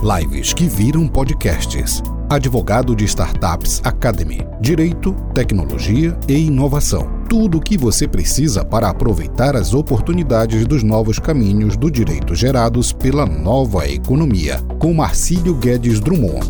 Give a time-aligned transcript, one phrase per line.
[0.00, 2.00] Lives que viram podcasts.
[2.30, 4.46] Advogado de Startups Academy.
[4.60, 7.24] Direito, tecnologia e inovação.
[7.28, 12.92] Tudo o que você precisa para aproveitar as oportunidades dos novos caminhos do direito gerados
[12.92, 14.58] pela nova economia.
[14.78, 16.46] Com Marcílio Guedes Drummond.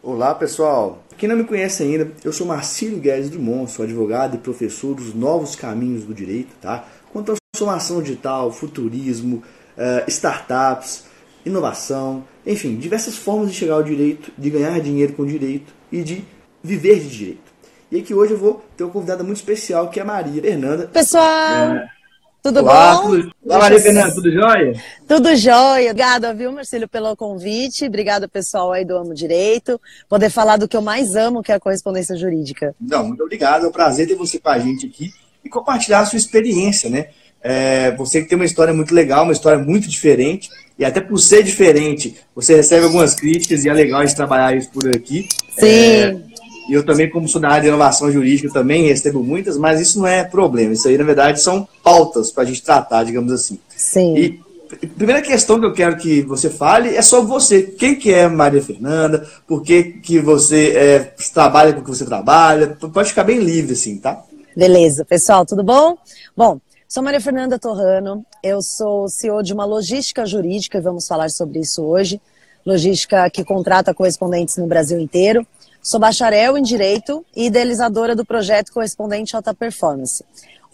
[0.00, 4.38] Olá pessoal, quem não me conhece ainda, eu sou Marcílio Guedes Drummond, sou advogado e
[4.38, 6.84] professor dos novos caminhos do direito, tá?
[7.12, 9.42] Com transformação digital, futurismo,
[9.76, 11.07] uh, startups,
[11.48, 16.24] inovação, enfim, diversas formas de chegar ao direito, de ganhar dinheiro com direito e de
[16.62, 17.48] viver de direito.
[17.90, 20.88] E aqui hoje eu vou ter uma convidada muito especial que é a Maria Fernanda.
[20.88, 21.88] Pessoal, é.
[22.42, 23.10] tudo Olá, bom?
[23.10, 23.32] Tudo...
[23.44, 24.82] Olá, Maria Fernanda, tudo jóia?
[25.06, 25.90] Tudo jóia.
[25.90, 27.86] Obrigada, viu, Marcelo, pelo convite.
[27.86, 29.80] Obrigada, pessoal aí do Amo Direito.
[30.08, 32.74] Poder falar do que eu mais amo, que é a correspondência jurídica.
[32.78, 33.64] Não, muito obrigado.
[33.64, 35.10] É um prazer ter você com a gente aqui
[35.42, 37.08] e compartilhar a sua experiência, né?
[37.40, 41.18] É, você que tem uma história muito legal, uma história muito diferente, e até por
[41.18, 45.28] ser diferente, você recebe algumas críticas e é legal a gente trabalhar isso por aqui.
[45.58, 45.66] Sim.
[45.66, 46.16] É,
[46.68, 49.98] e eu também, como sou da área de inovação jurídica, também recebo muitas, mas isso
[49.98, 50.74] não é problema.
[50.74, 53.58] Isso aí, na verdade, são pautas para a gente tratar, digamos assim.
[53.74, 54.16] Sim.
[54.16, 57.62] E a primeira questão que eu quero que você fale é sobre você.
[57.62, 59.26] Quem que é Maria Fernanda?
[59.46, 60.98] Por que, que você é,
[61.32, 62.76] trabalha com o que você trabalha?
[62.92, 64.22] Pode ficar bem livre, assim, tá?
[64.54, 65.06] Beleza.
[65.06, 65.96] Pessoal, tudo bom?
[66.36, 66.60] Bom,
[66.90, 71.58] Sou Maria Fernanda Torrano, eu sou CEO de uma logística jurídica, e vamos falar sobre
[71.58, 72.18] isso hoje.
[72.64, 75.46] Logística que contrata correspondentes no Brasil inteiro.
[75.82, 80.24] Sou bacharel em Direito e idealizadora do projeto Correspondente Alta Performance.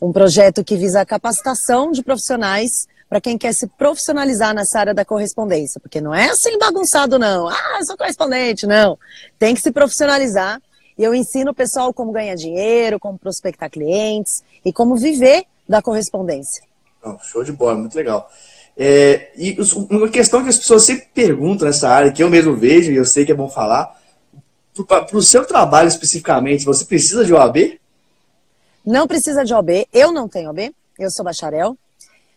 [0.01, 4.95] Um projeto que visa a capacitação de profissionais para quem quer se profissionalizar nessa área
[4.95, 5.81] da correspondência.
[5.81, 7.49] Porque não é assim bagunçado, não.
[7.49, 8.97] Ah, eu sou correspondente, não.
[9.37, 10.63] Tem que se profissionalizar.
[10.97, 15.83] E eu ensino o pessoal como ganhar dinheiro, como prospectar clientes e como viver da
[15.83, 16.63] correspondência.
[17.23, 18.31] Show de bola, muito legal.
[18.77, 19.57] É, e
[19.91, 23.05] uma questão que as pessoas sempre perguntam nessa área, que eu mesmo vejo e eu
[23.05, 24.01] sei que é bom falar,
[24.89, 27.79] para o seu trabalho especificamente, você precisa de OAB?
[28.85, 31.77] Não precisa de OAB, eu não tenho OAB, eu sou bacharel.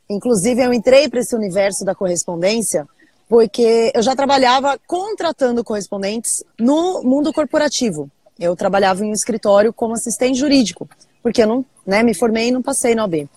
[0.09, 2.87] Inclusive, eu entrei para esse universo da correspondência
[3.27, 8.09] porque eu já trabalhava contratando correspondentes no mundo corporativo.
[8.39, 10.87] Eu trabalhava em um escritório como assistente jurídico
[11.21, 13.29] porque eu não né, me formei e não passei na OB.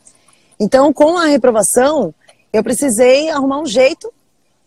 [0.58, 2.12] Então, com a reprovação,
[2.52, 4.12] eu precisei arrumar um jeito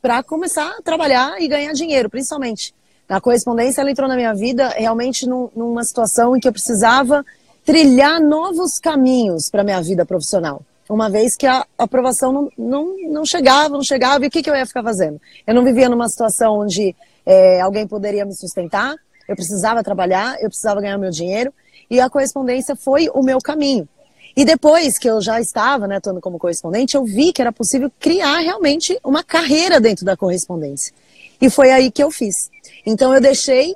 [0.02, 2.74] para começar a trabalhar e ganhar dinheiro, principalmente.
[3.08, 7.24] A correspondência ela entrou na minha vida realmente num, numa situação em que eu precisava
[7.66, 10.64] trilhar novos caminhos para minha vida profissional.
[10.90, 14.50] Uma vez que a aprovação não, não, não chegava, não chegava, e o que, que
[14.50, 15.22] eu ia ficar fazendo?
[15.46, 16.96] Eu não vivia numa situação onde
[17.26, 18.96] é, alguém poderia me sustentar,
[19.28, 21.54] eu precisava trabalhar, eu precisava ganhar meu dinheiro,
[21.90, 23.88] e a correspondência foi o meu caminho.
[24.36, 27.92] E depois que eu já estava né, atuando como correspondente, eu vi que era possível
[28.00, 30.94] criar realmente uma carreira dentro da correspondência.
[31.40, 32.50] E foi aí que eu fiz.
[32.86, 33.76] Então eu deixei,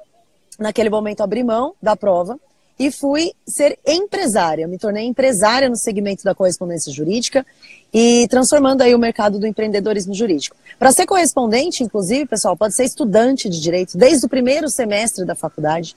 [0.58, 2.40] naquele momento, abrir mão da prova
[2.80, 4.68] e fui ser empresária.
[4.68, 7.46] Me tornei empresária no segmento da correspondência jurídica
[7.94, 10.56] e transformando aí o mercado do empreendedorismo jurídico.
[10.78, 15.36] Para ser correspondente, inclusive, pessoal, pode ser estudante de direito desde o primeiro semestre da
[15.36, 15.96] faculdade.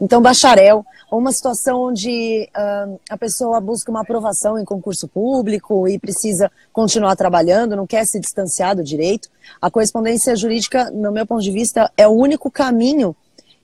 [0.00, 5.86] Então, bacharel, ou uma situação onde uh, a pessoa busca uma aprovação em concurso público
[5.86, 9.28] e precisa continuar trabalhando, não quer se distanciar do direito.
[9.60, 13.14] A correspondência jurídica, no meu ponto de vista, é o único caminho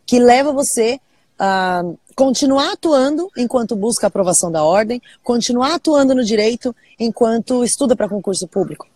[0.05, 1.01] que leva você
[1.39, 1.83] a
[2.15, 8.09] continuar atuando enquanto busca a aprovação da ordem, continuar atuando no direito enquanto estuda para
[8.09, 8.87] concurso público.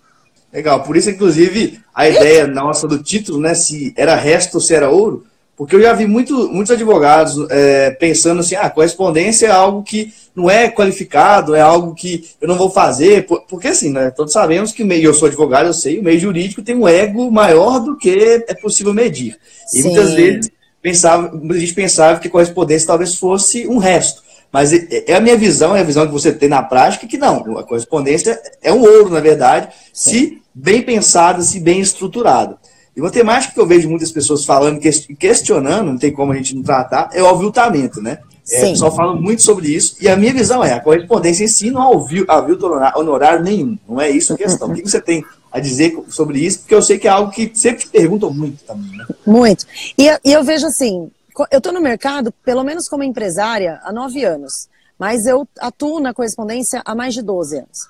[0.53, 4.75] Legal, por isso, inclusive, a ideia nossa do título, né, se era resto ou se
[4.75, 5.25] era ouro,
[5.61, 10.11] porque eu já vi muito, muitos advogados é, pensando assim, ah, correspondência é algo que
[10.35, 14.73] não é qualificado, é algo que eu não vou fazer, porque assim, né, todos sabemos
[14.73, 17.79] que o meio, eu sou advogado, eu sei, o meio jurídico tem um ego maior
[17.79, 19.37] do que é possível medir.
[19.67, 19.89] E Sim.
[19.89, 20.51] muitas vezes
[20.81, 24.23] pensava, a gente pensava que correspondência talvez fosse um resto.
[24.51, 27.19] Mas é, é a minha visão, é a visão que você tem na prática, que
[27.19, 30.11] não, a correspondência é um ouro, na verdade, Sim.
[30.11, 32.57] se bem pensada, se bem estruturada.
[33.01, 34.79] E uma temática que eu vejo muitas pessoas falando,
[35.19, 38.19] questionando, não tem como a gente não tratar, é o aviltamento, né?
[38.51, 41.49] É, o pessoal fala muito sobre isso, e a minha visão é, a correspondência em
[41.49, 41.81] si não
[42.29, 42.67] avilta
[42.97, 44.69] honorário nenhum, não é isso a questão.
[44.69, 46.59] O que você tem a dizer sobre isso?
[46.59, 49.07] Porque eu sei que é algo que sempre te perguntam muito também, né?
[49.27, 49.65] Muito.
[49.97, 51.11] E, e eu vejo assim,
[51.51, 54.69] eu estou no mercado, pelo menos como empresária, há nove anos,
[54.99, 57.89] mas eu atuo na correspondência há mais de 12 anos.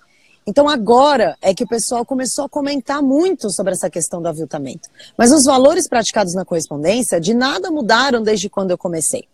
[0.51, 4.89] Então agora é que o pessoal começou a comentar muito sobre essa questão do aviltamento.
[5.17, 9.29] Mas os valores praticados na correspondência de nada mudaram desde quando eu comecei.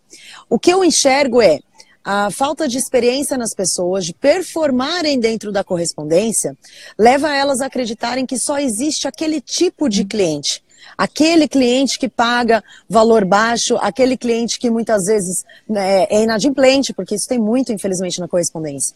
[0.50, 1.60] O que eu enxergo é
[2.04, 6.54] a falta de experiência nas pessoas, de performarem dentro da correspondência,
[6.98, 10.62] leva elas a acreditarem que só existe aquele tipo de cliente,
[10.96, 17.16] Aquele cliente que paga valor baixo, aquele cliente que muitas vezes né, é inadimplente, porque
[17.16, 18.94] isso tem muito, infelizmente, na correspondência.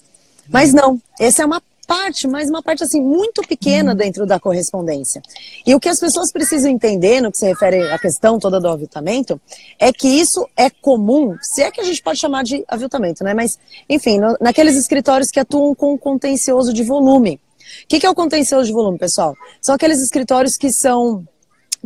[0.49, 5.20] Mas não, essa é uma parte, mas uma parte assim muito pequena dentro da correspondência.
[5.66, 8.69] E o que as pessoas precisam entender no que se refere à questão toda do
[8.69, 9.40] aviltamento
[9.76, 13.34] é que isso é comum, se é que a gente pode chamar de aviltamento, né?
[13.34, 13.58] Mas,
[13.88, 17.40] enfim, no, naqueles escritórios que atuam com contencioso de volume.
[17.82, 19.34] O que, que é o contencioso de volume, pessoal?
[19.60, 21.26] São aqueles escritórios que são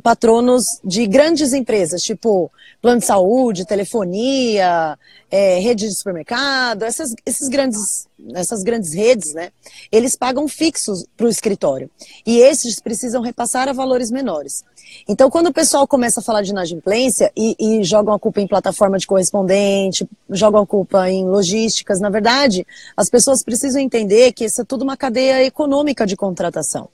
[0.03, 2.51] patronos de grandes empresas, tipo
[2.81, 4.99] plano de saúde, telefonia,
[5.31, 9.51] é, rede de supermercado, essas, esses grandes, essas grandes redes, né?
[9.91, 11.91] Eles pagam fixos para o escritório.
[12.27, 14.65] E esses precisam repassar a valores menores.
[15.09, 18.47] Então, quando o pessoal começa a falar de inadimplência e, e jogam a culpa em
[18.47, 24.45] plataforma de correspondente, jogam a culpa em logísticas, na verdade, as pessoas precisam entender que
[24.45, 26.89] isso é tudo uma cadeia econômica de contratação.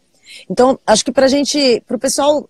[0.48, 2.48] Então, acho que para gente, para o pessoal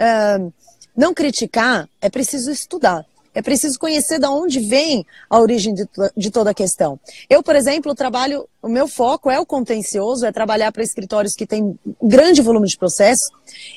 [0.00, 0.52] uh,
[0.96, 3.04] não criticar, é preciso estudar.
[3.32, 6.98] É preciso conhecer de onde vem a origem de, de, toda a questão.
[7.28, 11.46] Eu, por exemplo, trabalho, o meu foco é o contencioso, é trabalhar para escritórios que
[11.46, 13.30] têm grande volume de processo.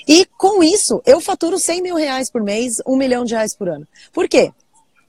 [0.08, 3.70] E com isso, eu faturo 100 mil reais por mês, um milhão de reais por
[3.70, 3.88] ano.
[4.12, 4.52] Por quê?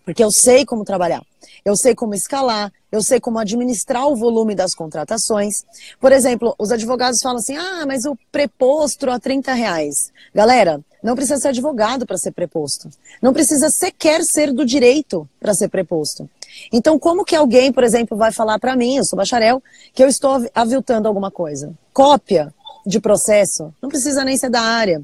[0.05, 1.23] Porque eu sei como trabalhar.
[1.65, 5.65] Eu sei como escalar, eu sei como administrar o volume das contratações.
[5.99, 10.13] Por exemplo, os advogados falam assim: ah, mas o preposto a 30 reais.
[10.35, 12.89] Galera, não precisa ser advogado para ser preposto.
[13.21, 16.29] Não precisa sequer ser do direito para ser preposto.
[16.73, 19.63] Então, como que alguém, por exemplo, vai falar para mim, eu sou bacharel,
[19.93, 21.73] que eu estou aviltando alguma coisa?
[21.93, 22.53] Cópia
[22.87, 25.03] de processo, não precisa nem ser da área.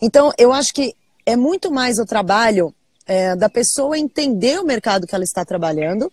[0.00, 0.94] Então, eu acho que
[1.24, 2.74] é muito mais o trabalho
[3.10, 6.12] é, da pessoa entender o mercado que ela está trabalhando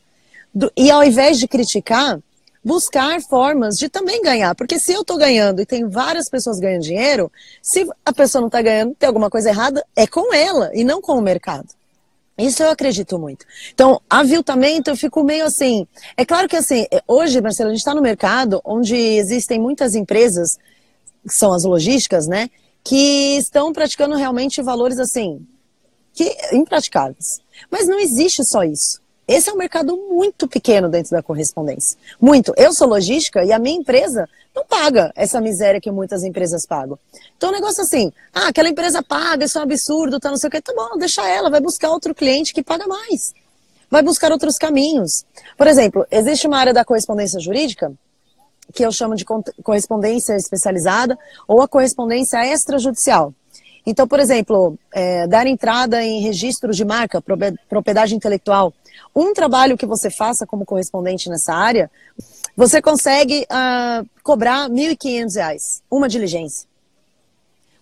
[0.51, 2.19] do, e ao invés de criticar,
[2.63, 4.55] buscar formas de também ganhar.
[4.55, 8.47] Porque se eu estou ganhando e tem várias pessoas ganhando dinheiro, se a pessoa não
[8.47, 11.67] está ganhando, tem alguma coisa errada, é com ela e não com o mercado.
[12.35, 13.45] Isso eu acredito muito.
[13.71, 15.85] Então, aviltamento, eu fico meio assim.
[16.15, 20.57] É claro que assim, hoje, Marcelo, a gente está no mercado onde existem muitas empresas,
[21.27, 22.49] que são as logísticas, né?
[22.83, 25.45] Que estão praticando realmente valores assim,
[26.17, 27.39] que impraticáveis.
[27.69, 28.99] Mas não existe só isso.
[29.27, 31.95] Esse é um mercado muito pequeno dentro da correspondência.
[32.19, 32.53] Muito.
[32.57, 36.97] Eu sou logística e a minha empresa não paga essa miséria que muitas empresas pagam.
[37.37, 40.47] Então, o negócio assim, ah, aquela empresa paga, isso é um absurdo, tá não sei
[40.47, 43.35] o que, tá bom, deixa ela, vai buscar outro cliente que paga mais.
[43.91, 45.23] Vai buscar outros caminhos.
[45.55, 47.93] Por exemplo, existe uma área da correspondência jurídica
[48.73, 49.25] que eu chamo de
[49.61, 51.17] correspondência especializada
[51.47, 53.33] ou a correspondência extrajudicial.
[53.89, 57.23] Então, por exemplo, é, dar entrada em registros de marca,
[57.69, 58.73] propriedade intelectual.
[59.15, 61.89] Um trabalho que você faça como correspondente nessa área,
[62.53, 66.67] você consegue uh, cobrar R$ 1.500, uma diligência.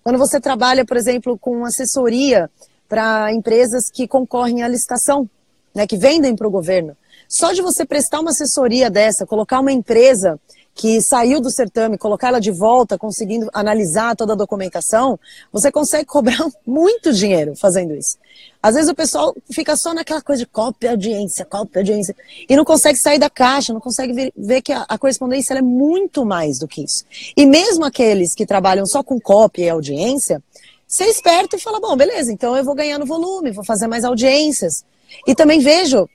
[0.03, 2.51] Quando você trabalha, por exemplo, com assessoria
[2.87, 5.27] para empresas que concorrem à licitação,
[5.73, 6.95] né, que vendem para o governo,
[7.27, 10.39] só de você prestar uma assessoria dessa, colocar uma empresa
[10.75, 15.18] que saiu do certame, colocar ela de volta, conseguindo analisar toda a documentação,
[15.50, 18.18] você consegue cobrar muito dinheiro fazendo isso.
[18.62, 22.13] Às vezes o pessoal fica só naquela coisa de cópia audiência, cópia audiência,
[22.50, 26.25] e não consegue sair da caixa, não consegue ver, que a, a correspondência é muito
[26.25, 27.06] mais do que isso.
[27.38, 30.44] E mesmo aqueles que trabalham só com cópia e audiência,
[30.86, 34.03] ser esperto e fala, bom, beleza, então eu vou ganhar no volume, vou fazer mais
[34.03, 34.84] audiências.
[35.25, 36.10] E também vejo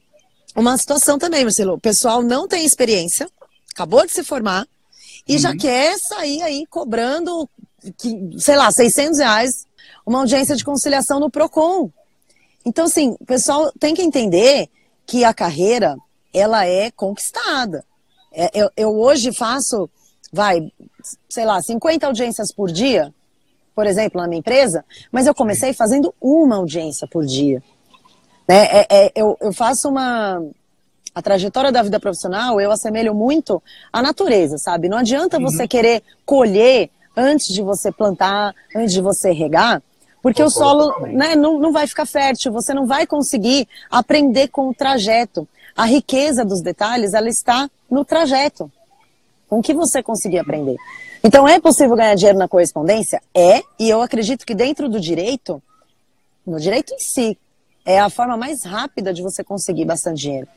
[0.55, 3.26] uma situação também, Marcelo, o pessoal não tem experiência,
[3.75, 4.67] acabou de se formar
[5.27, 5.39] e uhum.
[5.39, 7.49] já quer sair aí cobrando,
[8.39, 9.67] sei lá, 600 reais
[10.07, 11.91] uma audiência de conciliação no PROCON.
[12.65, 14.69] Então, assim, o pessoal tem que entender
[15.07, 15.97] que a carreira,
[16.33, 17.85] ela é conquistada.
[18.33, 19.89] É, eu, eu hoje faço,
[20.33, 20.71] vai,
[21.29, 23.12] sei lá, 50 audiências por dia,
[23.75, 27.62] por exemplo, na minha empresa, mas eu comecei fazendo uma audiência por dia.
[28.49, 28.67] Né?
[28.67, 30.41] É, é, eu, eu faço uma,
[31.14, 33.62] a trajetória da vida profissional, eu assemelho muito
[33.93, 34.88] à natureza, sabe?
[34.88, 35.45] Não adianta uhum.
[35.45, 39.83] você querer colher antes de você plantar, antes de você regar,
[40.23, 44.69] porque o solo né, não, não vai ficar fértil, você não vai conseguir aprender com
[44.69, 45.49] o trajeto.
[45.76, 48.71] A riqueza dos detalhes, ela está no trajeto.
[49.49, 50.76] Com o que você conseguir aprender.
[51.25, 53.21] Então, é possível ganhar dinheiro na correspondência?
[53.35, 55.61] É, e eu acredito que dentro do direito,
[56.47, 57.37] no direito em si,
[57.85, 60.49] é a forma mais rápida de você conseguir bastante dinheiro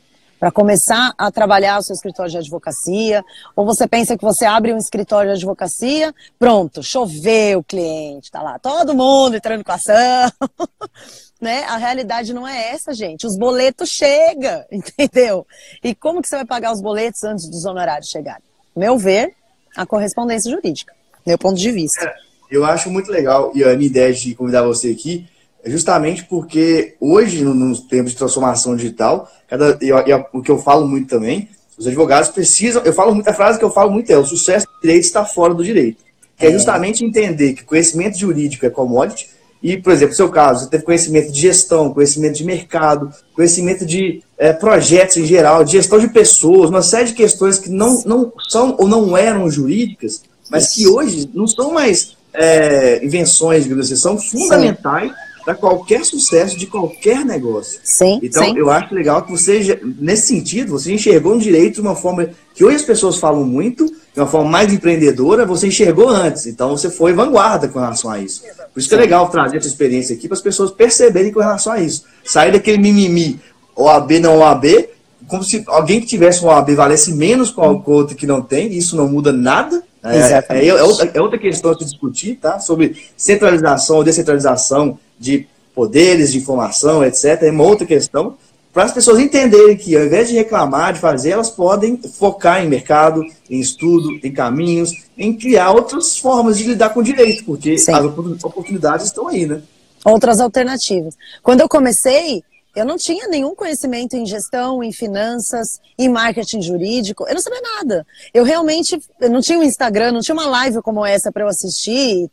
[0.44, 3.24] para começar a trabalhar o seu escritório de advocacia,
[3.56, 8.42] ou você pensa que você abre um escritório de advocacia, pronto, choveu o cliente, tá
[8.42, 10.30] lá todo mundo entrando com ação.
[11.40, 11.64] né?
[11.64, 13.26] A realidade não é essa, gente.
[13.26, 15.46] Os boletos chegam, entendeu?
[15.82, 18.44] E como que você vai pagar os boletos antes dos honorários chegarem?
[18.76, 19.32] Meu ver,
[19.74, 20.92] a correspondência jurídica,
[21.26, 22.14] meu ponto de vista.
[22.50, 25.33] Eu acho muito legal, e a ideia de convidar você aqui é
[25.66, 30.86] justamente porque hoje, nos tempos de transformação digital, cada, e, e, o que eu falo
[30.86, 34.24] muito também, os advogados precisam, eu falo muita frase que eu falo muito é, o
[34.24, 36.02] sucesso do direito está fora do direito.
[36.36, 39.28] Que é, é justamente entender que conhecimento jurídico é commodity,
[39.62, 43.86] e, por exemplo, no seu caso, você teve conhecimento de gestão, conhecimento de mercado, conhecimento
[43.86, 48.02] de é, projetos em geral, de gestão de pessoas, uma série de questões que não,
[48.04, 53.86] não são ou não eram jurídicas, mas que hoje não são mais é, invenções, digamos
[53.86, 55.10] assim, são fundamentais
[55.44, 57.80] para qualquer sucesso de qualquer negócio.
[57.84, 58.56] Sim, então, sim.
[58.56, 62.64] eu acho legal que você, nesse sentido, você enxergou um direito de uma forma que
[62.64, 66.46] hoje as pessoas falam muito, de uma forma mais empreendedora, você enxergou antes.
[66.46, 68.42] Então, você foi vanguarda com relação a isso.
[68.72, 71.72] Por isso que é legal trazer essa experiência aqui para as pessoas perceberem com relação
[71.72, 72.04] a isso.
[72.24, 73.38] Sair daquele mimimi,
[73.76, 74.88] OAB não OAB,
[75.26, 78.72] como se alguém que tivesse um OAB valesse menos com o outro que não tem,
[78.72, 79.82] isso não muda nada.
[80.04, 82.58] É, é, é, outra, é outra questão a se discutir, tá?
[82.60, 87.42] Sobre centralização ou descentralização de poderes de informação, etc.
[87.42, 88.36] É uma outra questão.
[88.72, 92.68] Para as pessoas entenderem que, ao invés de reclamar, de fazer, elas podem focar em
[92.68, 97.78] mercado, em estudo, em caminhos, em criar outras formas de lidar com o direito, porque
[97.78, 97.92] Sim.
[97.92, 99.62] as oportunidades estão aí, né?
[100.04, 101.14] Outras alternativas.
[101.42, 102.42] Quando eu comecei,
[102.74, 107.26] eu não tinha nenhum conhecimento em gestão, em finanças, em marketing jurídico.
[107.28, 108.06] Eu não sabia nada.
[108.32, 111.48] Eu realmente eu não tinha um Instagram, não tinha uma live como essa para eu
[111.48, 112.30] assistir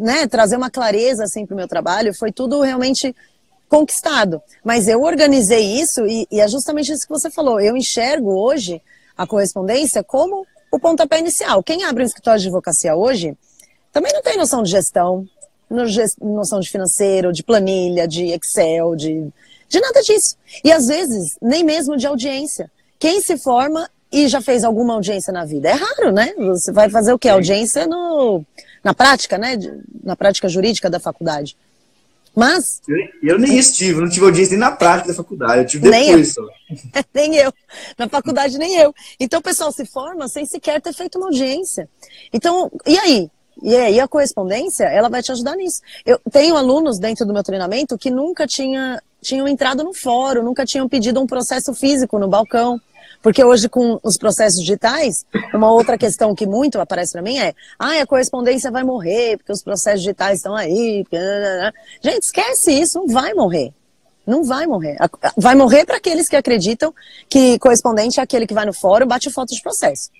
[0.00, 3.14] né, trazer uma clareza assim para o meu trabalho, foi tudo realmente
[3.68, 4.42] conquistado.
[4.64, 7.60] Mas eu organizei isso e, e, é justamente isso que você falou.
[7.60, 8.80] Eu enxergo hoje
[9.14, 11.62] a correspondência como o pontapé inicial.
[11.62, 13.36] Quem abre um escritório de advocacia hoje
[13.92, 15.26] também não tem noção de gestão,
[16.20, 19.28] noção de financeiro, de planilha, de Excel, de,
[19.68, 20.36] de nada disso.
[20.64, 22.70] E às vezes, nem mesmo de audiência.
[22.98, 25.68] Quem se forma e já fez alguma audiência na vida?
[25.68, 26.34] É raro, né?
[26.36, 27.28] Você vai fazer o quê?
[27.28, 28.44] Audiência no
[28.82, 29.56] na prática, né?
[30.02, 31.56] Na prática jurídica da faculdade.
[32.34, 32.80] Mas.
[32.88, 36.34] Eu, eu nem estive, não tive audiência nem na prática da faculdade, eu tive depois
[36.34, 36.42] só.
[37.12, 37.52] nem eu.
[37.98, 38.94] Na faculdade, nem eu.
[39.18, 41.88] Então o pessoal se forma sem sequer ter feito uma audiência.
[42.32, 43.30] Então, e aí?
[43.62, 45.82] E aí a correspondência, ela vai te ajudar nisso.
[46.04, 50.64] Eu tenho alunos dentro do meu treinamento que nunca tinha, tinham entrado no fórum, nunca
[50.64, 52.80] tinham pedido um processo físico no balcão.
[53.22, 57.54] Porque hoje, com os processos digitais, uma outra questão que muito aparece para mim é:
[57.78, 61.04] ah, a correspondência vai morrer, porque os processos digitais estão aí.
[62.02, 63.74] Gente, esquece isso, não vai morrer.
[64.26, 64.96] Não vai morrer.
[65.36, 66.94] Vai morrer para aqueles que acreditam
[67.28, 70.10] que correspondente é aquele que vai no fórum bate foto de processo.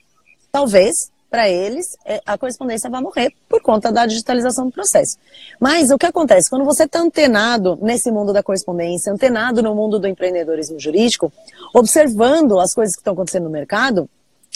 [0.51, 5.17] Talvez para eles, é, a correspondência vai morrer por conta da digitalização do processo.
[5.61, 6.51] Mas o que acontece?
[6.51, 11.33] Quando você está antenado nesse mundo da correspondência, antenado no mundo do empreendedorismo jurídico,
[11.73, 14.11] observando as coisas que estão acontecendo no mercado,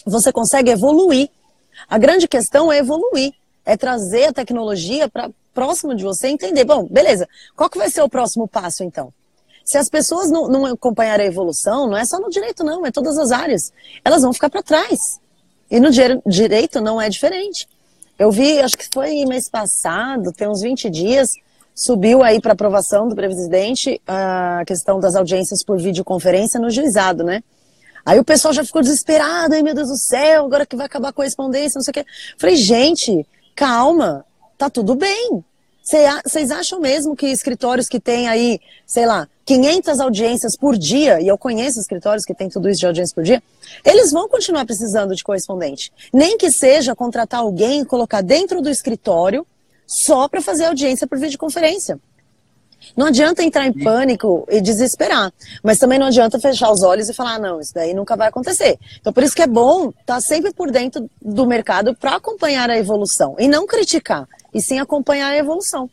[0.04, 1.30] você consegue evoluir.
[1.88, 3.32] A grande questão é evoluir,
[3.64, 6.64] é trazer a tecnologia para próximo de você entender.
[6.64, 9.12] Bom, beleza, qual que vai ser o próximo passo então?
[9.64, 12.90] Se as pessoas não, não acompanharem a evolução, não é só no direito, não, é
[12.90, 13.72] todas as áreas.
[14.04, 15.18] Elas vão ficar para trás.
[15.70, 17.68] E no direito não é diferente.
[18.18, 21.32] Eu vi, acho que foi mês passado, tem uns 20 dias,
[21.74, 27.42] subiu aí para aprovação do presidente a questão das audiências por videoconferência no juizado, né?
[28.06, 31.08] Aí o pessoal já ficou desesperado, ai meu Deus do céu, agora que vai acabar
[31.08, 32.06] a correspondência, não sei o quê.
[32.38, 34.24] Falei, gente, calma,
[34.56, 35.42] tá tudo bem.
[35.82, 41.28] Vocês acham mesmo que escritórios que têm aí, sei lá, 500 audiências por dia, e
[41.28, 43.42] eu conheço escritórios que têm tudo isso de audiência por dia,
[43.84, 45.92] eles vão continuar precisando de correspondente.
[46.12, 49.46] Nem que seja contratar alguém e colocar dentro do escritório
[49.86, 51.98] só para fazer audiência por videoconferência.
[52.96, 55.32] Não adianta entrar em pânico e desesperar,
[55.62, 58.28] mas também não adianta fechar os olhos e falar, ah, não, isso daí nunca vai
[58.28, 58.78] acontecer.
[59.00, 62.68] Então, por isso que é bom estar tá sempre por dentro do mercado para acompanhar
[62.68, 65.88] a evolução e não criticar, e sim acompanhar a evolução.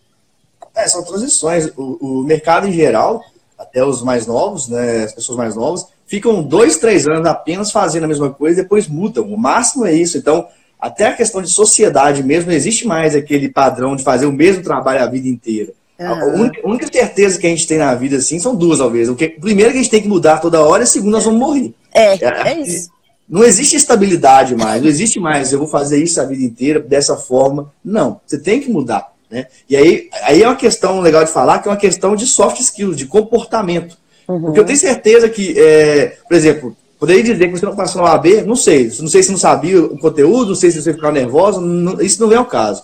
[0.75, 1.67] É, são transições.
[1.77, 3.23] O, o mercado em geral,
[3.61, 8.05] até os mais novos, né, as pessoas mais novas, ficam dois, três anos apenas fazendo
[8.05, 9.23] a mesma coisa e depois mudam.
[9.25, 10.17] O máximo é isso.
[10.17, 10.47] Então,
[10.79, 14.63] até a questão de sociedade mesmo, não existe mais aquele padrão de fazer o mesmo
[14.63, 15.73] trabalho a vida inteira.
[15.99, 19.07] A única, a única, certeza que a gente tem na vida, assim, são duas, talvez.
[19.07, 21.39] O que, primeiro que a gente tem que mudar toda hora, e segundo, nós vamos
[21.39, 21.73] morrer.
[21.93, 22.89] É, é, é isso.
[23.29, 27.15] Não existe estabilidade mais, não existe mais, eu vou fazer isso a vida inteira, dessa
[27.15, 27.71] forma.
[27.85, 29.10] Não, você tem que mudar.
[29.31, 29.47] Né?
[29.69, 32.59] E aí, aí é uma questão legal de falar, que é uma questão de soft
[32.59, 33.97] skills, de comportamento.
[34.27, 34.41] Uhum.
[34.41, 38.07] Porque eu tenho certeza que, é, por exemplo, poderia dizer que você não passou no
[38.07, 38.91] AB, não sei.
[38.99, 42.21] Não sei se não sabia o conteúdo, não sei se você ficava nervoso, não, isso
[42.21, 42.83] não é o caso.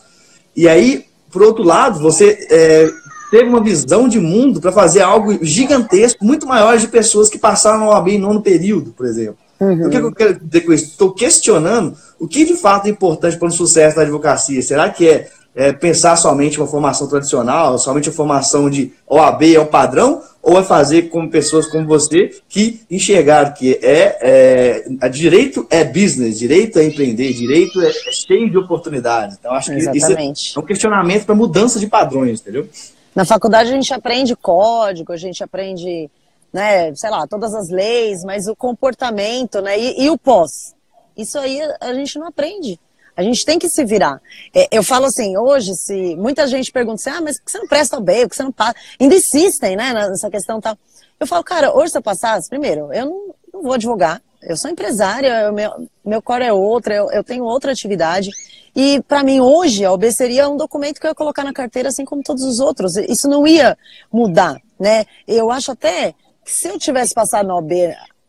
[0.55, 2.89] E aí, por outro lado, você é,
[3.29, 7.79] teve uma visão de mundo para fazer algo gigantesco, muito maior de pessoas que passaram
[7.79, 9.37] no AB em nono período, por exemplo.
[9.59, 9.73] Uhum.
[9.73, 10.85] Então, o que eu quero dizer com isso?
[10.85, 14.61] Estou questionando o que de fato é importante para o sucesso da advocacia.
[14.61, 19.59] Será que é é, pensar somente uma formação tradicional, somente a formação de OAB é
[19.59, 25.65] o padrão, ou é fazer com pessoas como você que enxergaram que é, é direito
[25.71, 29.35] é business, direito é empreender, direito é, é cheio de oportunidades.
[29.39, 30.49] Então, acho que Exatamente.
[30.49, 32.69] isso é um questionamento para mudança de padrões, entendeu?
[33.15, 36.07] Na faculdade a gente aprende código, a gente aprende,
[36.53, 40.75] né, sei lá, todas as leis, mas o comportamento, né, e, e o pós.
[41.17, 42.79] Isso aí a gente não aprende.
[43.17, 44.21] A gente tem que se virar.
[44.53, 47.57] É, eu falo assim, hoje, se muita gente pergunta assim, ah, mas por que você
[47.57, 48.75] não presta o B, por que você não passa?
[48.99, 50.77] Ainda insistem, né, nessa questão tal.
[51.19, 54.69] Eu falo, cara, hoje se eu passasse, primeiro, eu não, não vou advogar, eu sou
[54.69, 58.29] empresária, meu, meu core é outra, eu, eu tenho outra atividade.
[58.75, 61.89] E para mim, hoje, a OB seria um documento que eu ia colocar na carteira,
[61.89, 62.95] assim como todos os outros.
[62.97, 63.75] Isso não ia
[64.13, 65.05] mudar, né?
[65.27, 66.13] Eu acho até
[66.45, 67.73] que se eu tivesse passado na OB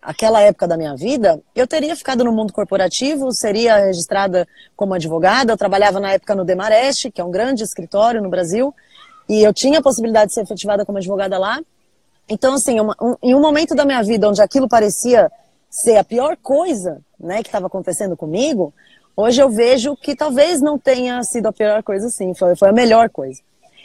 [0.00, 5.52] aquela época da minha vida, eu teria ficado no mundo corporativo, seria registrada como advogada.
[5.52, 8.74] Eu trabalhava na época no Demarest, que é um grande escritório no Brasil,
[9.28, 11.60] e eu tinha a possibilidade de ser efetivada como advogada lá.
[12.28, 15.30] Então, assim, uma, um, em um momento da minha vida onde aquilo parecia
[15.70, 18.72] ser a pior coisa né, que estava acontecendo comigo,
[19.16, 22.72] hoje eu vejo que talvez não tenha sido a pior coisa, sim, foi, foi a
[22.72, 23.40] melhor coisa.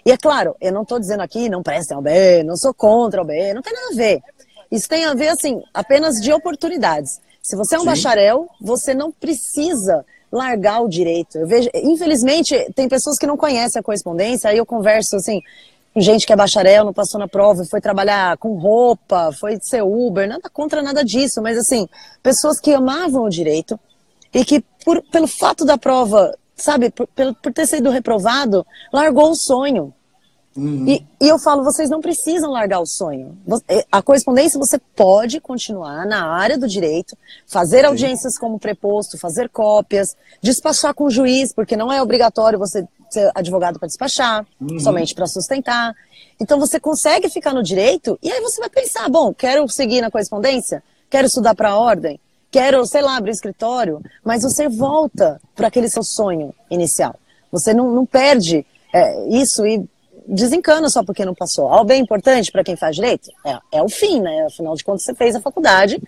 [0.05, 3.22] E é claro, eu não estou dizendo aqui, não prestem ao B, não sou contra
[3.22, 4.22] o B, não tem nada a ver.
[4.74, 7.22] Isso tem a ver, assim, apenas de oportunidades.
[7.44, 7.89] Se você é um Sim.
[7.89, 11.38] bacharel, você não precisa largar o direito.
[11.38, 15.44] Eu vejo, infelizmente, tem pessoas que não conhecem a correspondência, aí eu converso, assim,
[15.94, 19.84] com gente que é bacharel, não passou na prova, foi trabalhar com roupa, foi ser
[19.84, 21.88] Uber, nada contra nada disso, mas, assim,
[22.24, 23.80] pessoas que amavam o direito
[24.34, 29.36] e que, por, pelo fato da prova, sabe, por, por ter sido reprovado, largou o
[29.36, 29.94] sonho.
[30.55, 30.88] Uhum.
[30.88, 33.38] E, e, eu falo, vocês não precisam largar o sonho.
[33.67, 37.17] É, a correspondência você pode continuar na área do direito,
[37.48, 42.88] fazer audiências como preposto, fazer cópias, despachar com o juiz, porque não é obrigatório você
[43.10, 44.79] ser advogado para despachar, uhum.
[44.79, 45.95] somente para sustentar.
[46.39, 50.11] Então você consegue ficar no direito e aí você vai pensar, bom, quero seguir na
[50.11, 52.20] correspondência, quero estudar para a ordem,
[52.51, 57.16] quero, sei lá, abrir escritório, mas você volta para aquele seu sonho inicial.
[57.51, 59.87] Você não, não perde é, isso e
[60.27, 61.68] desencana só porque não passou.
[61.68, 64.46] Algo bem importante para quem faz direito é, é o fim, né?
[64.46, 66.01] Afinal de contas, você fez a faculdade,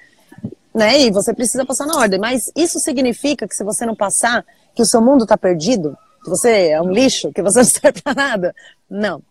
[0.73, 1.01] né?
[1.01, 2.19] E você precisa passar na ordem.
[2.19, 6.30] Mas isso significa que se você não passar, que o seu mundo está perdido, que
[6.30, 8.56] você é um lixo, que você não serve para nada?
[8.89, 9.21] Não.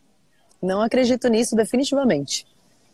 [0.62, 2.46] Não acredito nisso definitivamente.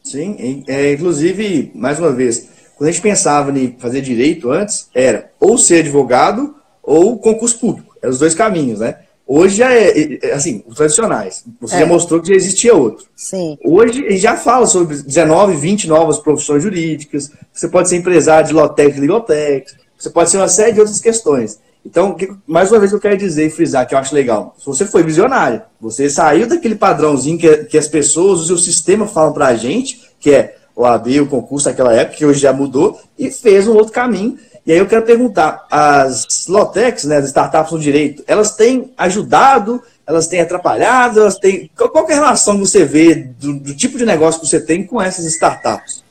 [0.03, 5.31] Sim, é, inclusive, mais uma vez, quando a gente pensava em fazer direito antes, era
[5.39, 7.95] ou ser advogado ou concurso público.
[8.03, 9.01] Eram os dois caminhos, né?
[9.33, 11.45] Hoje já é, assim, os tradicionais.
[11.61, 11.79] Você é.
[11.79, 13.07] já mostrou que já existia outro.
[13.15, 13.57] Sim.
[13.65, 17.31] Hoje já fala sobre 19, 20 novas profissões jurídicas.
[17.53, 19.71] Você pode ser empresário de Lotec Ligotec.
[19.97, 21.61] Você pode ser uma série de outras questões.
[21.87, 24.57] Então, mais uma vez eu quero dizer e frisar que eu acho legal.
[24.59, 29.07] Se você foi visionário, você saiu daquele padrãozinho que, que as pessoas, o seu sistema
[29.07, 33.01] falam pra gente, que é o AB, o concurso naquela época, que hoje já mudou,
[33.17, 34.37] e fez um outro caminho
[34.71, 39.83] e aí eu quero perguntar, as Lotex, né, as startups no direito, elas têm ajudado,
[40.07, 41.69] elas têm atrapalhado, elas têm...
[41.77, 44.87] Qual, é a relação que você vê do, do, tipo de negócio que você tem
[44.87, 46.05] com essas startups?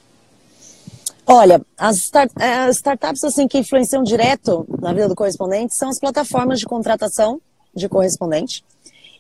[1.26, 5.88] Olha, as, start, é, as startups assim, que influenciam direto na vida do correspondente são
[5.88, 7.40] as plataformas de contratação
[7.74, 8.62] de correspondente.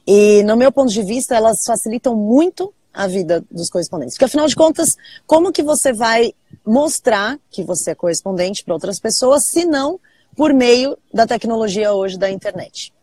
[0.06, 4.16] E, no meu ponto de vista, elas facilitam muito a vida dos correspondentes.
[4.16, 6.34] Porque, afinal de contas, como que você vai
[6.66, 10.00] mostrar que você é correspondente para outras pessoas, se não
[10.36, 12.94] por meio da tecnologia hoje da internet?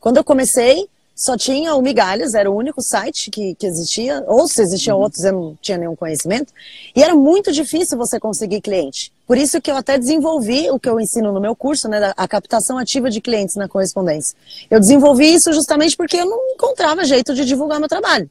[0.00, 0.88] Quando eu comecei,
[1.18, 5.02] só tinha o Migalhas, era o único site que, que existia, ou se existiam uhum.
[5.02, 6.52] outros, eu não tinha nenhum conhecimento,
[6.94, 9.12] e era muito difícil você conseguir cliente.
[9.26, 12.28] Por isso que eu até desenvolvi o que eu ensino no meu curso, né, a
[12.28, 14.36] captação ativa de clientes na correspondência.
[14.70, 18.30] Eu desenvolvi isso justamente porque eu não encontrava jeito de divulgar meu trabalho.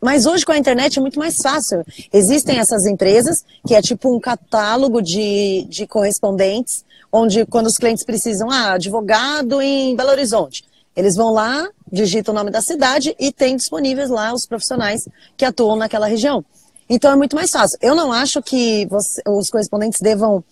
[0.00, 1.84] Mas hoje com a internet é muito mais fácil.
[2.12, 8.04] Existem essas empresas que é tipo um catálogo de, de correspondentes, onde quando os clientes
[8.04, 13.32] precisam, ah, advogado em Belo Horizonte, eles vão lá, digitam o nome da cidade e
[13.32, 16.44] tem disponíveis lá os profissionais que atuam naquela região.
[16.88, 17.78] Então é muito mais fácil.
[17.80, 20.42] Eu não acho que você, os correspondentes devam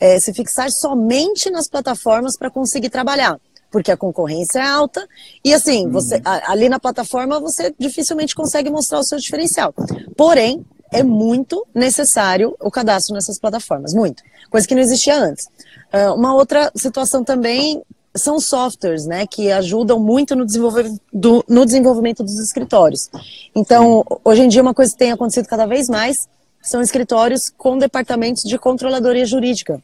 [0.00, 3.38] é, se fixar somente nas plataformas para conseguir trabalhar
[3.72, 5.08] porque a concorrência é alta
[5.42, 5.92] e assim, uhum.
[5.92, 9.74] você ali na plataforma você dificilmente consegue mostrar o seu diferencial.
[10.16, 14.22] Porém, é muito necessário o cadastro nessas plataformas, muito.
[14.50, 15.46] Coisa que não existia antes.
[15.92, 17.82] Uh, uma outra situação também
[18.14, 23.08] são softwares, né, que ajudam muito no desenvolvimento, do, no desenvolvimento dos escritórios.
[23.54, 26.28] Então, hoje em dia, uma coisa que tem acontecido cada vez mais
[26.60, 29.82] são escritórios com departamentos de controladoria jurídica.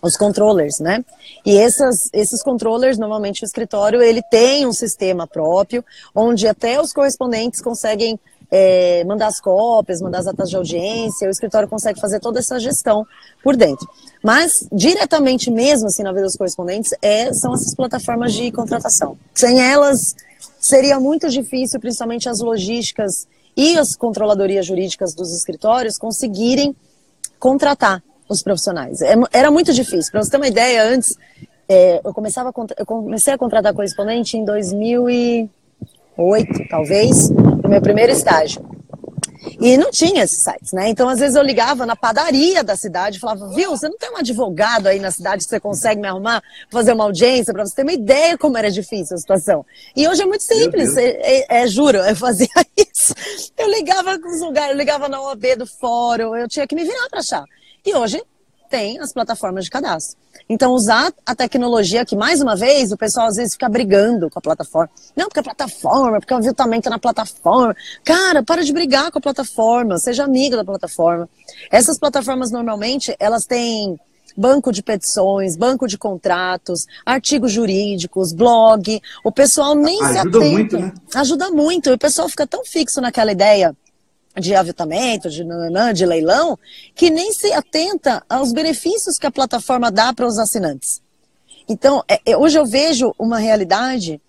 [0.00, 1.04] Os controllers, né?
[1.44, 5.84] E essas, esses controllers, normalmente o escritório, ele tem um sistema próprio,
[6.14, 8.18] onde até os correspondentes conseguem
[8.50, 12.58] é, mandar as cópias, mandar as atas de audiência, o escritório consegue fazer toda essa
[12.58, 13.06] gestão
[13.42, 13.88] por dentro.
[14.22, 19.18] Mas, diretamente mesmo, assim, na vida dos correspondentes, é, são essas plataformas de contratação.
[19.34, 20.16] Sem elas,
[20.58, 26.74] seria muito difícil, principalmente as logísticas e as controladorias jurídicas dos escritórios, conseguirem
[27.38, 29.00] contratar os profissionais.
[29.00, 30.12] É era muito difícil.
[30.12, 31.16] Para você ter uma ideia, antes,
[31.68, 35.50] é, eu, começava a, eu comecei a contratar correspondente em 2008,
[36.68, 38.78] talvez, no meu primeiro estágio.
[39.60, 40.88] E não tinha esses sites, né?
[40.88, 44.10] Então, às vezes, eu ligava na padaria da cidade e falava, viu, você não tem
[44.10, 47.74] um advogado aí na cidade que você consegue me arrumar, fazer uma audiência, para você
[47.74, 49.64] ter uma ideia como era difícil a situação.
[49.96, 53.14] E hoje é muito simples, é, é, é, juro, eu fazia isso.
[53.56, 57.08] Eu ligava nos lugares, eu ligava na OAB do fórum, eu tinha que me virar
[57.08, 57.44] para achar.
[57.88, 58.22] E hoje
[58.68, 60.18] tem as plataformas de cadastro.
[60.46, 64.38] Então, usar a tecnologia, que mais uma vez o pessoal às vezes fica brigando com
[64.38, 64.90] a plataforma.
[65.16, 67.74] Não, porque a plataforma, porque o aviltamento é na plataforma.
[68.04, 71.26] Cara, para de brigar com a plataforma, seja amiga da plataforma.
[71.70, 73.98] Essas plataformas normalmente, elas têm
[74.36, 79.00] banco de petições, banco de contratos, artigos jurídicos, blog.
[79.24, 80.38] O pessoal nem Ajuda se atenta.
[80.38, 80.92] Ajuda muito, né?
[81.14, 81.88] Ajuda muito.
[81.88, 83.74] E o pessoal fica tão fixo naquela ideia
[84.38, 85.44] de aviltamento, de,
[85.94, 86.58] de leilão,
[86.94, 91.00] que nem se atenta aos benefícios que a plataforma dá para os assinantes.
[91.68, 94.20] Então, é, é, hoje eu vejo uma realidade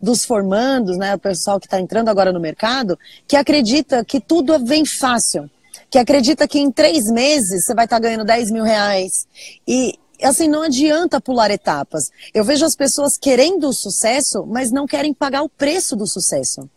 [0.00, 4.58] dos formandos, né, o pessoal que está entrando agora no mercado, que acredita que tudo
[4.64, 5.50] vem fácil,
[5.90, 9.26] que acredita que em três meses você vai estar tá ganhando 10 mil reais.
[9.66, 12.10] E, assim, não adianta pular etapas.
[12.32, 16.68] Eu vejo as pessoas querendo o sucesso, mas não querem pagar o preço do sucesso.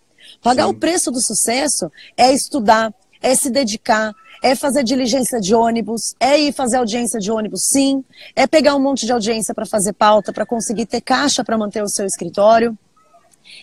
[0.41, 0.69] Pagar Sim.
[0.71, 6.39] o preço do sucesso é estudar, é se dedicar, é fazer diligência de ônibus, é
[6.39, 8.03] ir fazer audiência de ônibus, sim,
[8.35, 11.83] é pegar um monte de audiência para fazer pauta, para conseguir ter caixa para manter
[11.83, 12.75] o seu escritório,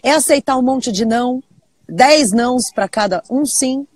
[0.03, 1.43] é aceitar um monte de não,
[1.89, 3.87] dez nãos para cada um sim.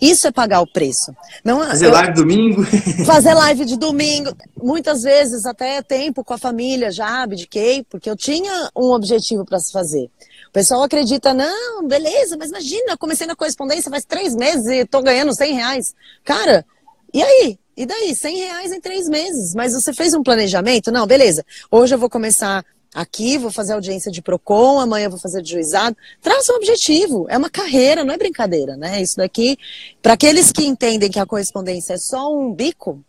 [0.00, 1.14] Isso é pagar o preço.
[1.44, 2.64] Não, fazer eu, live domingo.
[3.04, 4.34] Fazer live de domingo.
[4.56, 9.58] Muitas vezes até tempo com a família já abdiquei, porque eu tinha um objetivo para
[9.58, 10.10] se fazer.
[10.50, 15.00] O pessoal acredita, não, beleza, mas imagina, comecei na correspondência faz três meses e estou
[15.00, 15.94] ganhando 100 reais.
[16.24, 16.66] Cara,
[17.14, 17.56] e aí?
[17.76, 18.16] E daí?
[18.16, 19.54] 100 reais em três meses.
[19.54, 20.90] Mas você fez um planejamento?
[20.90, 21.46] Não, beleza.
[21.70, 25.96] Hoje eu vou começar aqui, vou fazer audiência de PROCON, amanhã vou fazer de juizado.
[26.20, 27.26] Traça um objetivo.
[27.28, 29.00] É uma carreira, não é brincadeira, né?
[29.00, 29.56] Isso daqui,
[30.02, 33.00] para aqueles que entendem que a correspondência é só um bico,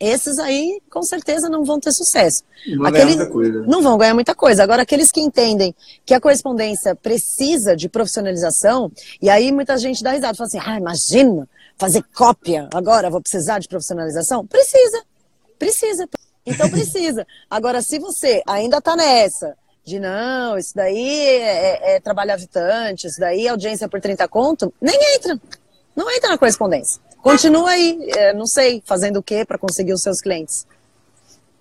[0.00, 2.42] esses aí com certeza não vão ter sucesso.
[2.66, 3.62] Não, aqueles, muita coisa.
[3.66, 4.62] não vão ganhar muita coisa.
[4.62, 5.74] Agora, aqueles que entendem
[6.06, 10.78] que a correspondência precisa de profissionalização, e aí muita gente dá risada, fala assim, ah,
[10.78, 14.46] imagina, fazer cópia, agora vou precisar de profissionalização?
[14.46, 15.02] Precisa,
[15.58, 16.08] precisa.
[16.46, 17.26] Então precisa.
[17.50, 23.20] Agora, se você ainda está nessa, de não, isso daí é, é trabalho habitante, isso
[23.20, 25.38] daí é audiência por 30 conto, nem entra.
[26.00, 26.98] Não entra na correspondência.
[27.22, 30.66] Continua aí, é, não sei, fazendo o que para conseguir os seus clientes.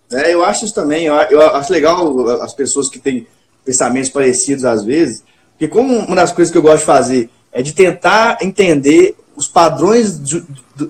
[0.09, 1.07] É, eu acho isso também.
[1.07, 3.27] Eu, acho legal as pessoas que têm
[3.65, 7.61] pensamentos parecidos às vezes, porque como uma das coisas que eu gosto de fazer é
[7.61, 10.89] de tentar entender os padrões do, do,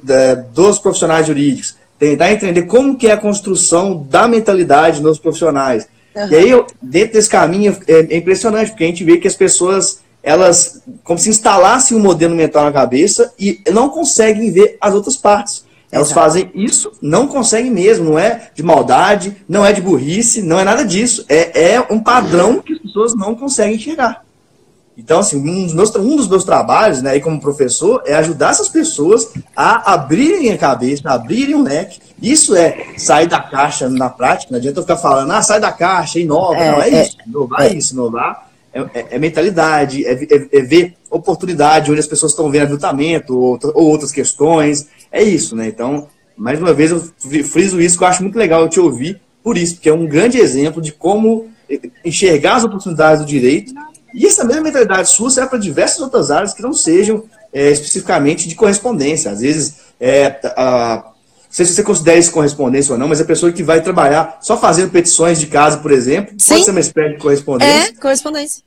[0.54, 5.88] dos profissionais jurídicos, tentar entender como que é a construção da mentalidade dos profissionais.
[6.16, 6.30] Uhum.
[6.30, 9.36] E aí, eu, dentro desse caminho, é, é impressionante, porque a gente vê que as
[9.36, 14.94] pessoas elas como se instalassem um modelo mental na cabeça e não conseguem ver as
[14.94, 15.66] outras partes.
[15.92, 16.22] Elas Exato.
[16.22, 20.64] fazem isso, não conseguem mesmo, não é de maldade, não é de burrice, não é
[20.64, 21.26] nada disso.
[21.28, 24.24] É, é um padrão que as pessoas não conseguem enxergar.
[24.96, 28.68] Então, assim, um dos meus, um dos meus trabalhos, né, como professor, é ajudar essas
[28.68, 32.00] pessoas a abrirem a cabeça, a abrirem o leque.
[32.22, 35.72] Isso é sair da caixa na prática, não adianta eu ficar falando, ah, sai da
[35.72, 36.58] caixa, inova.
[36.58, 37.18] É, não, é, é isso.
[37.26, 42.00] Inovar é, é isso, inovar é, é, é mentalidade, é, é, é, ver oportunidade onde
[42.00, 44.88] as pessoas estão vendo aviltamento ou, ou, outras questões.
[45.12, 45.68] É isso, né?
[45.68, 47.02] Então, mais uma vez, eu
[47.44, 50.06] friso isso que eu acho muito legal eu te ouvir por isso, porque é um
[50.06, 51.50] grande exemplo de como
[52.04, 53.74] enxergar as oportunidades do direito.
[54.14, 58.48] E essa mesma mentalidade sua serve para diversas outras áreas que não sejam é, especificamente
[58.48, 59.32] de correspondência.
[59.32, 61.09] Às vezes, é, a,
[61.50, 64.38] não sei se você considera isso correspondência ou não, mas a pessoa que vai trabalhar
[64.40, 66.54] só fazendo petições de casa, por exemplo, Sim.
[66.54, 67.90] pode ser uma espécie de correspondência.
[67.90, 68.64] É, correspondência.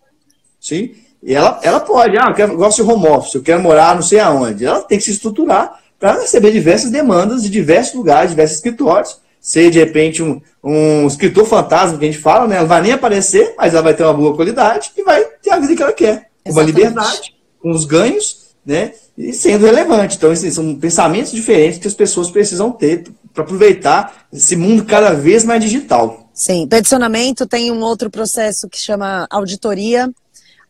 [0.60, 0.90] Sim.
[1.22, 3.94] E ela, ela pode, ah, eu, quero, eu gosto de home office, eu quero morar
[3.94, 4.66] não sei aonde.
[4.66, 9.20] Ela tem que se estruturar para receber diversas demandas de diversos lugares, diversos escritórios.
[9.40, 12.56] Ser, de repente, um, um escritor fantasma que a gente fala, né?
[12.56, 15.58] Ela vai nem aparecer, mas ela vai ter uma boa qualidade e vai ter a
[15.58, 16.30] vida que ela quer.
[16.44, 18.92] Com uma liberdade, com os ganhos, né?
[19.16, 20.16] E sendo relevante.
[20.16, 25.12] Então, assim, são pensamentos diferentes que as pessoas precisam ter para aproveitar esse mundo cada
[25.12, 26.30] vez mais digital.
[26.32, 30.10] Sim, peticionamento tem um outro processo que chama auditoria,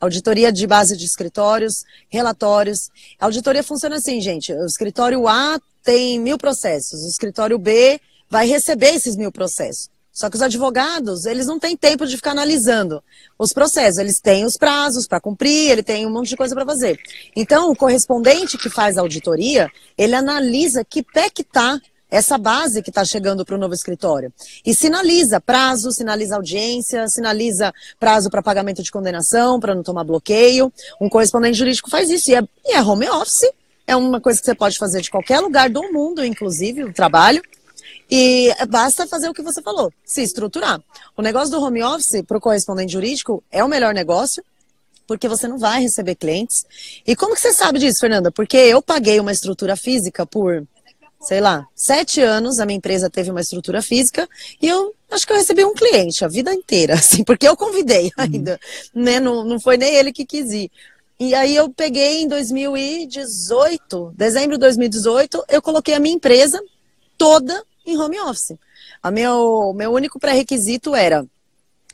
[0.01, 2.91] auditoria de base de escritórios, relatórios.
[3.21, 4.53] A auditoria funciona assim, gente.
[4.53, 9.92] O escritório A tem mil processos, o escritório B vai receber esses mil processos.
[10.13, 13.03] Só que os advogados, eles não têm tempo de ficar analisando
[13.39, 16.67] os processos, eles têm os prazos para cumprir, ele tem um monte de coisa para
[16.67, 17.01] fazer.
[17.35, 22.83] Então, o correspondente que faz a auditoria, ele analisa que pé que está essa base
[22.83, 24.31] que está chegando para o novo escritório.
[24.67, 30.71] E sinaliza prazo, sinaliza audiência, sinaliza prazo para pagamento de condenação, para não tomar bloqueio.
[31.01, 32.31] Um correspondente jurídico faz isso.
[32.31, 33.51] E é, e é home office,
[33.87, 37.43] é uma coisa que você pode fazer de qualquer lugar do mundo, inclusive o trabalho.
[38.15, 40.83] E basta fazer o que você falou, se estruturar.
[41.17, 44.45] O negócio do home office para o correspondente jurídico é o melhor negócio,
[45.07, 46.67] porque você não vai receber clientes.
[47.07, 48.31] E como que você sabe disso, Fernanda?
[48.31, 50.63] Porque eu paguei uma estrutura física por,
[51.23, 54.29] sei lá, sete anos, a minha empresa teve uma estrutura física,
[54.61, 58.09] e eu acho que eu recebi um cliente a vida inteira, assim, porque eu convidei
[58.09, 58.13] uhum.
[58.19, 58.61] ainda,
[58.95, 59.03] uhum.
[59.05, 59.21] né?
[59.21, 60.71] Não, não foi nem ele que quis ir.
[61.19, 66.63] E aí eu peguei em 2018, dezembro de 2018, eu coloquei a minha empresa
[67.17, 68.57] toda em home office.
[69.05, 71.27] O meu, meu único pré-requisito era: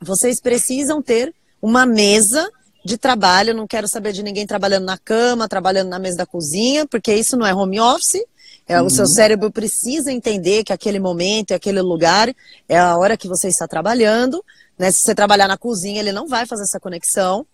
[0.01, 2.49] vocês precisam ter uma mesa
[2.85, 3.55] de trabalho.
[3.55, 7.37] Não quero saber de ninguém trabalhando na cama, trabalhando na mesa da cozinha, porque isso
[7.37, 8.23] não é home office.
[8.67, 8.87] É, uhum.
[8.87, 9.11] O seu uhum.
[9.11, 12.35] cérebro precisa entender que aquele momento, aquele lugar
[12.69, 14.45] é a hora que você está trabalhando.
[14.79, 14.91] Né?
[14.91, 17.47] Se você trabalhar na cozinha, ele não vai fazer essa conexão.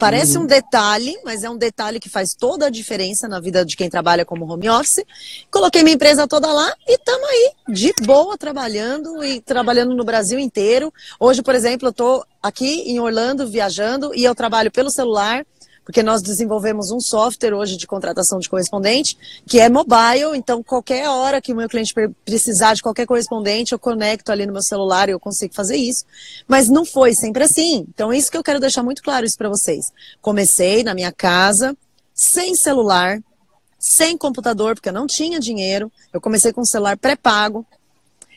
[0.00, 0.44] Parece uhum.
[0.44, 3.90] um detalhe, mas é um detalhe que faz toda a diferença na vida de quem
[3.90, 5.04] trabalha como home office.
[5.50, 10.38] Coloquei minha empresa toda lá e estamos aí, de boa, trabalhando e trabalhando no Brasil
[10.38, 10.90] inteiro.
[11.20, 15.44] Hoje, por exemplo, eu estou aqui em Orlando viajando e eu trabalho pelo celular
[15.90, 21.08] porque nós desenvolvemos um software hoje de contratação de correspondente que é mobile, então qualquer
[21.08, 21.92] hora que o meu cliente
[22.24, 26.04] precisar de qualquer correspondente, eu conecto ali no meu celular e eu consigo fazer isso.
[26.46, 27.84] Mas não foi sempre assim.
[27.88, 29.92] Então é isso que eu quero deixar muito claro isso para vocês.
[30.22, 31.76] Comecei na minha casa,
[32.14, 33.20] sem celular,
[33.76, 35.90] sem computador, porque eu não tinha dinheiro.
[36.12, 37.66] Eu comecei com um celular pré-pago,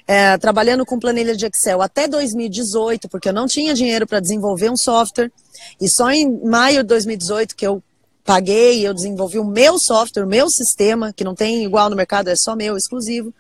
[0.08, 4.70] é, trabalhando com planilha de Excel até 2018, porque eu não tinha dinheiro para desenvolver
[4.70, 5.32] um software.
[5.80, 7.82] E só em maio de 2018 que eu
[8.24, 12.30] paguei, eu desenvolvi o meu software, o meu sistema, que não tem igual no mercado,
[12.30, 13.34] é só meu, exclusivo.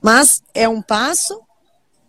[0.00, 1.40] Mas é um passo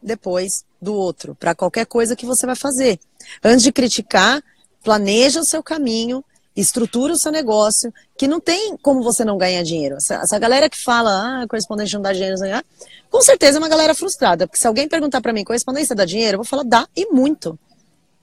[0.02, 3.00] depois do outro, para qualquer coisa que você vai fazer.
[3.44, 4.42] Antes de criticar,
[4.84, 6.24] planeja o seu caminho,
[6.56, 9.96] estrutura o seu negócio, que não tem como você não ganhar dinheiro.
[9.96, 12.64] Essa, essa galera que fala, ah, correspondente não dá dinheiro, não dá,
[13.12, 16.36] com certeza é uma galera frustrada, porque se alguém perguntar para mim, correspondência dá dinheiro,
[16.36, 17.60] eu vou falar, dá, e muito.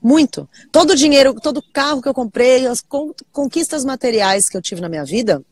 [0.01, 0.49] Muito.
[0.71, 2.83] Todo o dinheiro, todo carro que eu comprei, as
[3.31, 5.43] conquistas materiais que eu tive na minha vida,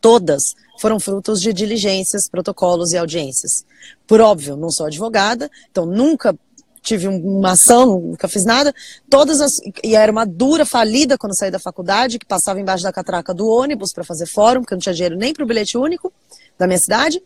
[0.00, 3.66] todas foram frutos de diligências, protocolos e audiências.
[4.06, 6.34] Por óbvio, não sou advogada, então nunca
[6.80, 8.74] tive uma ação, nunca fiz nada.
[9.10, 12.92] Todas as, e era uma dura falida quando saí da faculdade, que passava embaixo da
[12.92, 15.76] catraca do ônibus para fazer fórum, porque eu não tinha dinheiro nem para o bilhete
[15.76, 16.10] único
[16.58, 17.22] da minha cidade.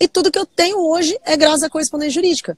[0.00, 2.56] E tudo que eu tenho hoje é graças à correspondência jurídica.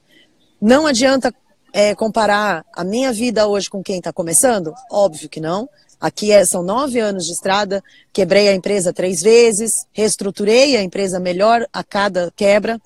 [0.61, 1.33] Não adianta
[1.71, 4.73] é, comparar a minha vida hoje com quem está começando?
[4.91, 5.69] Óbvio que não.
[5.99, 11.19] Aqui é, são nove anos de estrada, quebrei a empresa três vezes, reestruturei a empresa
[11.19, 12.79] melhor a cada quebra,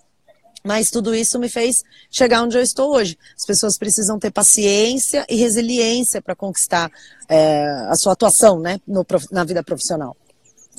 [0.63, 3.17] mas tudo isso me fez chegar onde eu estou hoje.
[3.37, 6.91] As pessoas precisam ter paciência e resiliência para conquistar
[7.29, 10.15] é, a sua atuação né, no, na vida profissional.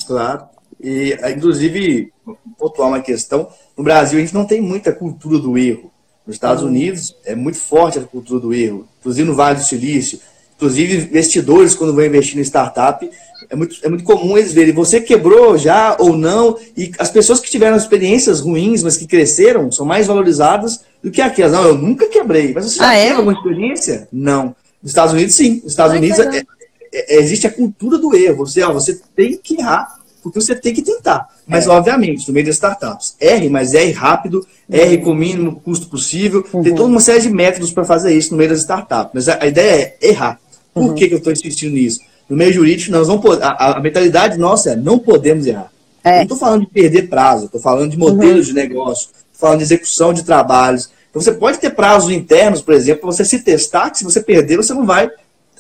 [0.06, 0.48] Claro.
[0.84, 2.12] E, inclusive,
[2.58, 5.90] pontuar uma questão: no Brasil, a gente não tem muita cultura do erro.
[6.26, 6.68] Nos Estados uhum.
[6.68, 10.20] Unidos, é muito forte a cultura do erro, inclusive no Vale do Silício.
[10.56, 13.10] Inclusive, investidores, quando vão investir em startup,
[13.50, 17.40] é muito, é muito comum eles verem você quebrou já ou não, e as pessoas
[17.40, 21.52] que tiveram experiências ruins, mas que cresceram, são mais valorizadas do que aquelas.
[21.52, 22.52] Não, eu nunca quebrei.
[22.52, 23.02] Mas você já ah, é?
[23.02, 23.16] teve é?
[23.16, 24.08] alguma experiência?
[24.12, 24.54] Não.
[24.82, 25.60] Nos Estados Unidos, sim.
[25.62, 26.42] Nos Estados Ai, Unidos é,
[26.92, 28.46] é, existe a cultura do erro.
[28.46, 31.28] Você, ó, você tem que errar, porque você tem que tentar.
[31.46, 31.68] Mas, é.
[31.68, 36.42] obviamente, no meio das startups, erre, mas erre rápido, erre com o mínimo custo possível.
[36.50, 36.62] Uhum.
[36.62, 39.10] Tem toda uma série de métodos para fazer isso no meio das startups.
[39.12, 40.40] Mas a, a ideia é errar.
[40.72, 40.94] Por uhum.
[40.94, 42.00] que, que eu estou insistindo nisso?
[42.26, 45.70] No meio jurídico, nós não a, a mentalidade nossa é não podemos errar.
[46.02, 46.16] É.
[46.16, 48.54] Não estou falando de perder prazo, estou falando de modelos uhum.
[48.54, 50.88] de negócio, falando de execução de trabalhos.
[51.10, 54.22] Então você pode ter prazos internos, por exemplo, para você se testar, que se você
[54.22, 55.10] perder, você não vai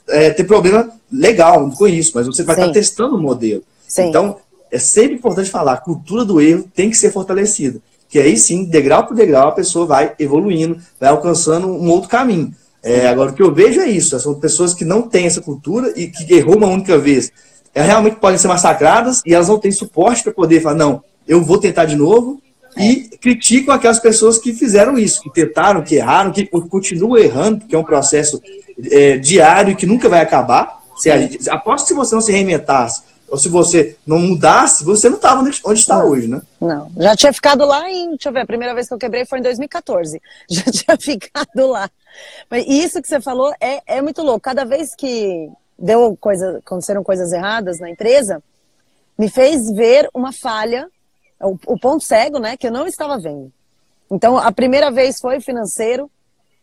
[0.08, 3.62] é, ter problema legal com isso, mas você vai estar tá testando o modelo.
[3.86, 4.08] Sim.
[4.08, 4.38] Então,
[4.74, 7.80] é sempre importante falar, a cultura do erro tem que ser fortalecida.
[8.08, 12.52] Que aí sim, degrau por degrau, a pessoa vai evoluindo, vai alcançando um outro caminho.
[12.82, 15.92] É, agora, o que eu vejo é isso: são pessoas que não têm essa cultura
[15.94, 17.30] e que errou uma única vez.
[17.72, 21.42] Elas realmente podem ser massacradas e elas não têm suporte para poder falar: não, eu
[21.42, 22.42] vou tentar de novo
[22.76, 27.76] e criticam aquelas pessoas que fizeram isso, que tentaram, que erraram, que continuam errando, porque
[27.76, 28.42] é um processo
[28.90, 30.82] é, diário que nunca vai acabar.
[30.96, 35.08] Se a, aposto que se você não se reinventasse, ou se você não mudasse, você
[35.08, 36.40] não estava onde está hoje, né?
[36.60, 39.26] Não, já tinha ficado lá em, deixa eu ver, a primeira vez que eu quebrei
[39.26, 40.22] foi em 2014.
[40.48, 41.90] Já tinha ficado lá.
[42.48, 44.40] Mas isso que você falou é, é muito louco.
[44.40, 48.40] Cada vez que deu coisa, aconteceram coisas erradas na empresa,
[49.18, 50.88] me fez ver uma falha,
[51.40, 53.52] o, o ponto cego, né, que eu não estava vendo.
[54.08, 56.08] Então, a primeira vez foi financeiro,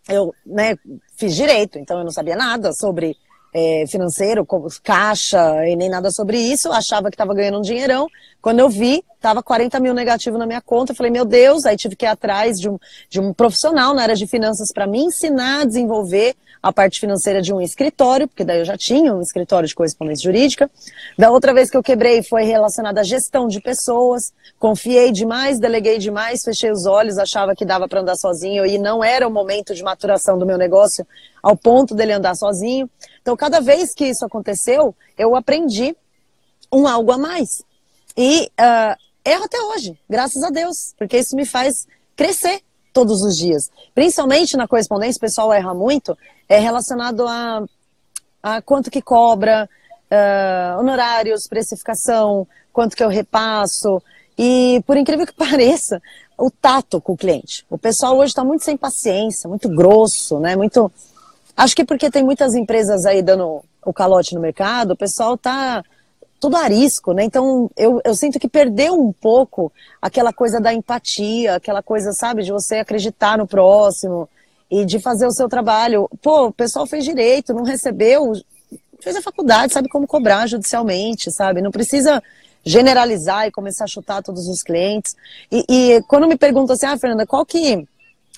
[0.07, 0.77] eu né,
[1.17, 3.17] fiz direito, então eu não sabia nada sobre
[3.53, 4.47] é, financeiro,
[4.83, 8.07] caixa e nem nada sobre isso, achava que estava ganhando um dinheirão.
[8.41, 11.75] Quando eu vi, estava 40 mil negativo na minha conta, eu falei, meu Deus, aí
[11.75, 12.77] tive que ir atrás de um,
[13.09, 17.41] de um profissional na área de finanças para me ensinar a desenvolver a parte financeira
[17.41, 20.69] de um escritório, porque daí eu já tinha um escritório de correspondência jurídica.
[21.17, 24.31] Da outra vez que eu quebrei foi relacionada à gestão de pessoas.
[24.59, 29.03] Confiei demais, deleguei demais, fechei os olhos, achava que dava para andar sozinho e não
[29.03, 31.05] era o momento de maturação do meu negócio
[31.41, 32.87] ao ponto dele andar sozinho.
[33.21, 35.95] Então, cada vez que isso aconteceu, eu aprendi
[36.71, 37.63] um algo a mais.
[38.15, 38.95] E uh,
[39.25, 43.69] erro até hoje, graças a Deus, porque isso me faz crescer todos os dias.
[43.93, 47.63] Principalmente na correspondência, o pessoal erra muito, é relacionado a,
[48.41, 49.69] a quanto que cobra,
[50.11, 54.01] uh, honorários, precificação, quanto que eu repasso.
[54.37, 56.01] E, por incrível que pareça,
[56.37, 57.65] o tato com o cliente.
[57.69, 60.55] O pessoal hoje está muito sem paciência, muito grosso, né?
[60.55, 60.91] Muito.
[61.55, 65.83] Acho que porque tem muitas empresas aí dando o calote no mercado, o pessoal está
[66.41, 67.23] tudo arisco, né?
[67.23, 72.41] Então eu, eu sinto que perdeu um pouco aquela coisa da empatia, aquela coisa, sabe,
[72.41, 74.27] de você acreditar no próximo
[74.69, 76.09] e de fazer o seu trabalho.
[76.19, 78.33] Pô, o pessoal fez direito, não recebeu,
[78.99, 81.61] fez a faculdade, sabe como cobrar judicialmente, sabe?
[81.61, 82.23] Não precisa
[82.63, 85.15] generalizar e começar a chutar todos os clientes.
[85.51, 87.87] E, e quando me perguntam assim, ah, Fernanda, qual que,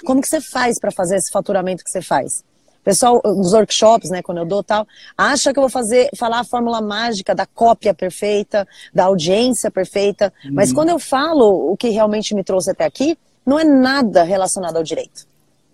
[0.06, 2.44] como que você faz para fazer esse faturamento que você faz?
[2.84, 6.44] Pessoal, nos workshops, né, quando eu dou tal, acha que eu vou fazer, falar a
[6.44, 10.52] fórmula mágica da cópia perfeita, da audiência perfeita, uhum.
[10.54, 14.78] mas quando eu falo o que realmente me trouxe até aqui, não é nada relacionado
[14.78, 15.26] ao direito.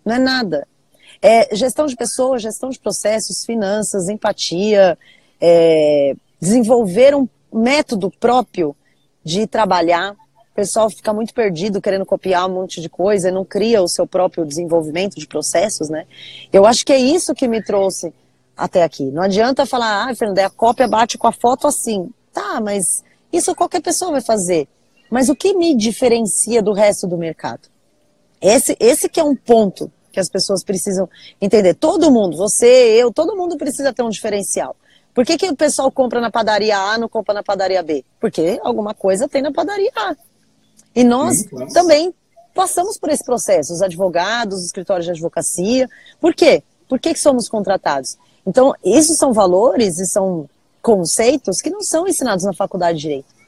[0.06, 0.68] Não é nada.
[1.22, 4.98] É gestão de pessoas, gestão de processos, finanças, empatia,
[5.40, 8.76] é, desenvolver um método próprio
[9.24, 10.16] de trabalhar,
[10.60, 14.06] pessoal fica muito perdido querendo copiar um monte de coisa e não cria o seu
[14.06, 16.06] próprio desenvolvimento de processos, né?
[16.52, 18.14] Eu acho que é isso que me trouxe
[18.58, 19.06] até aqui.
[19.06, 22.10] Não adianta falar, ah, Fernanda, a cópia bate com a foto assim.
[22.34, 24.68] Tá, mas isso qualquer pessoa vai fazer.
[25.10, 27.70] Mas o que me diferencia do resto do mercado?
[28.42, 31.74] Esse, esse que é um ponto que as pessoas precisam entender.
[31.74, 32.66] Todo mundo, você,
[33.02, 34.76] eu, todo mundo precisa ter um diferencial.
[35.14, 38.04] Por que, que o pessoal compra na padaria A não compra na padaria B?
[38.20, 40.16] Porque alguma coisa tem na padaria A.
[40.96, 42.14] E nós Sim, também
[42.54, 45.90] passamos por esse processo, os advogados, os escritórios de advocacia.
[46.20, 46.64] Por quê?
[46.88, 48.18] Por que, que somos contratados?
[48.46, 50.50] Então, esses são valores e são
[50.82, 53.40] conceitos que não são ensinados na faculdade de Direito.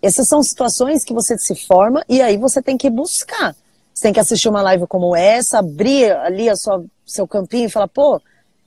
[0.00, 3.54] Essas são situações que você se forma e aí você tem que buscar.
[3.92, 7.70] Você tem que assistir uma live como essa, abrir ali a sua, seu campinho e
[7.70, 8.20] falar, pô,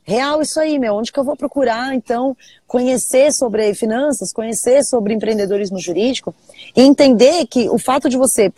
[0.10, 5.14] real isso aí, meu, onde que eu vou procurar, então, conhecer sobre finanças, conhecer sobre
[5.14, 6.34] empreendedorismo jurídico
[6.76, 8.52] e entender que o fato de você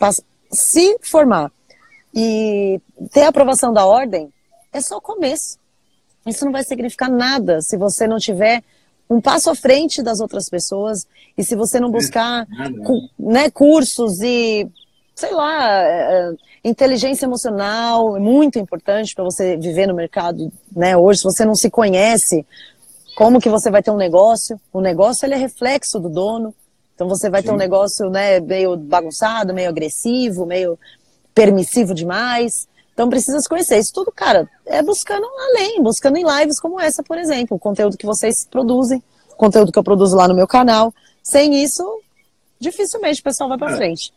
[0.50, 1.52] se formar
[2.14, 2.80] e
[3.12, 4.32] ter a aprovação da ordem
[4.72, 5.58] é só o começo.
[6.26, 8.62] Isso não vai significar nada se você não tiver
[9.10, 12.46] um passo à frente das outras pessoas e se você não buscar
[13.18, 14.66] né, cursos e
[15.14, 16.30] sei lá, é,
[16.64, 20.96] é, inteligência emocional é muito importante para você viver no mercado, né?
[20.96, 22.46] Hoje, se você não se conhece,
[23.14, 24.60] como que você vai ter um negócio?
[24.72, 26.54] O negócio ele é reflexo do dono.
[26.94, 27.48] Então você vai Sim.
[27.48, 30.78] ter um negócio, né, meio bagunçado, meio agressivo, meio
[31.34, 32.68] permissivo demais.
[32.92, 33.78] Então precisa se conhecer.
[33.78, 37.96] Isso tudo, cara, é buscando além, buscando em lives como essa, por exemplo, o conteúdo
[37.96, 40.94] que vocês produzem, o conteúdo que eu produzo lá no meu canal.
[41.22, 42.00] Sem isso,
[42.58, 43.76] dificilmente o pessoal vai para é.
[43.76, 44.12] frente.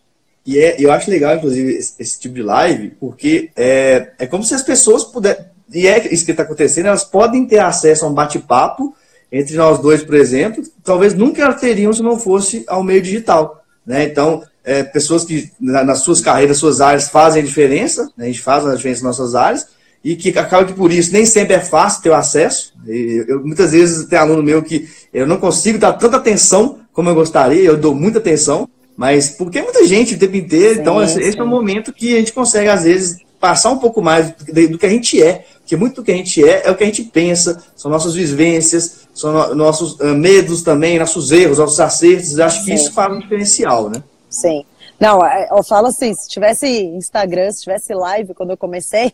[0.46, 4.44] E é, eu acho legal, inclusive, esse, esse, tipo de live, porque é, é como
[4.44, 5.46] se as pessoas pudessem.
[5.74, 8.96] E é isso que está acontecendo, elas podem ter acesso a um bate-papo
[9.32, 13.64] entre nós dois, por exemplo, talvez nunca teriam se não fosse ao meio digital.
[13.86, 14.04] Né?
[14.04, 18.26] Então, é, pessoas que na, nas suas carreiras, suas áreas fazem a diferença, né?
[18.26, 19.68] a gente faz a diferença nas nossas áreas,
[20.04, 22.74] e que acaba que por isso nem sempre é fácil ter o acesso.
[22.86, 27.10] Eu, eu, muitas vezes tem aluno meu que eu não consigo dar tanta atenção como
[27.10, 30.82] eu gostaria, eu dou muita atenção, mas porque é muita gente o tempo inteiro, sim,
[30.82, 34.02] então esse, esse é o momento que a gente consegue, às vezes, passar um pouco
[34.02, 35.46] mais do que a gente é.
[35.60, 38.14] Porque muito do que a gente é é o que a gente pensa, são nossas
[38.14, 42.40] vivências, são no, nossos uh, medos também, nossos erros, nossos acertos.
[42.40, 42.74] Acho que sim.
[42.74, 44.04] isso faz um diferencial, né?
[44.30, 44.64] Sim.
[45.00, 49.12] Não, é, eu falo assim, se tivesse Instagram, se tivesse live quando eu comecei,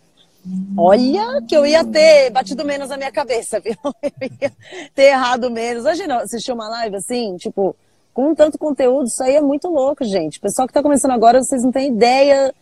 [0.77, 3.75] olha que eu ia ter batido menos na minha cabeça, viu?
[4.03, 4.51] Eu ia
[4.93, 5.85] ter errado menos.
[5.85, 7.75] Hoje não, assistir uma live assim, tipo,
[8.13, 10.37] com tanto conteúdo, isso aí é muito louco, gente.
[10.37, 12.53] O pessoal que está começando agora, vocês não têm ideia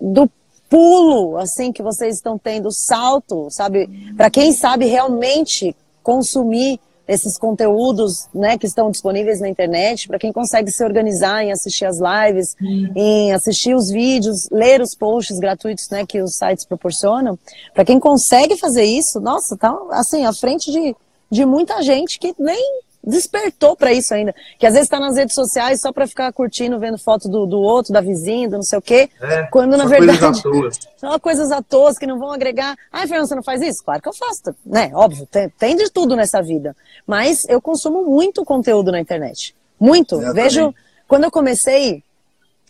[0.00, 0.30] do
[0.68, 4.14] pulo, assim, que vocês estão tendo, salto, sabe?
[4.16, 10.32] Para quem sabe realmente consumir esses conteúdos né, que estão disponíveis na internet, para quem
[10.32, 12.92] consegue se organizar em assistir as lives, uhum.
[12.94, 17.38] em assistir os vídeos, ler os posts gratuitos né, que os sites proporcionam,
[17.74, 20.96] para quem consegue fazer isso, nossa, tá assim, à frente de,
[21.30, 24.34] de muita gente que nem despertou para isso ainda.
[24.58, 27.60] Que às vezes está nas redes sociais só para ficar curtindo, vendo foto do, do
[27.60, 29.10] outro, da vizinha, do não sei o quê.
[29.20, 30.42] É, quando na verdade.
[30.42, 32.76] Coisas são coisas à toa que não vão agregar.
[32.92, 33.82] Ah, Fernando, você não faz isso?
[33.84, 34.54] Claro que eu faço.
[34.64, 34.90] Né?
[34.94, 36.76] Óbvio, tem, tem de tudo nessa vida.
[37.06, 39.54] Mas eu consumo muito conteúdo na internet.
[39.78, 40.18] Muito.
[40.32, 40.74] Vejo.
[41.08, 42.02] Quando eu comecei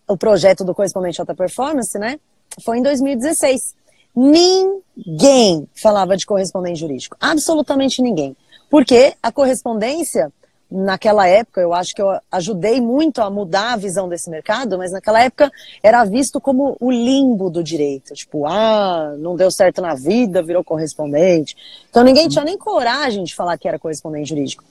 [0.08, 2.18] o projeto do Correspondente Alta Performance, né?
[2.64, 3.74] Foi em 2016.
[4.14, 7.16] Ninguém falava de correspondente jurídico.
[7.20, 8.36] Absolutamente ninguém.
[8.72, 10.32] Porque a correspondência,
[10.70, 14.92] naquela época, eu acho que eu ajudei muito a mudar a visão desse mercado, mas
[14.92, 15.52] naquela época
[15.82, 18.14] era visto como o limbo do direito.
[18.14, 21.54] Tipo, ah, não deu certo na vida, virou correspondente.
[21.90, 24.64] Então ninguém tinha nem coragem de falar que era correspondente jurídico.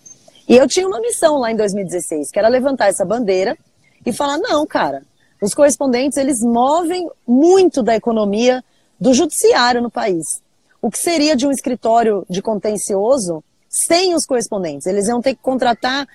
[0.50, 3.56] E eu tinha uma missão lá em 2016, que era levantar essa bandeira
[4.04, 5.04] e falar: não, cara,
[5.40, 8.64] os correspondentes eles movem muito da economia
[9.00, 10.42] do judiciário no país.
[10.82, 14.86] O que seria de um escritório de contencioso sem os correspondentes.
[14.86, 16.06] Eles iam ter que contratar,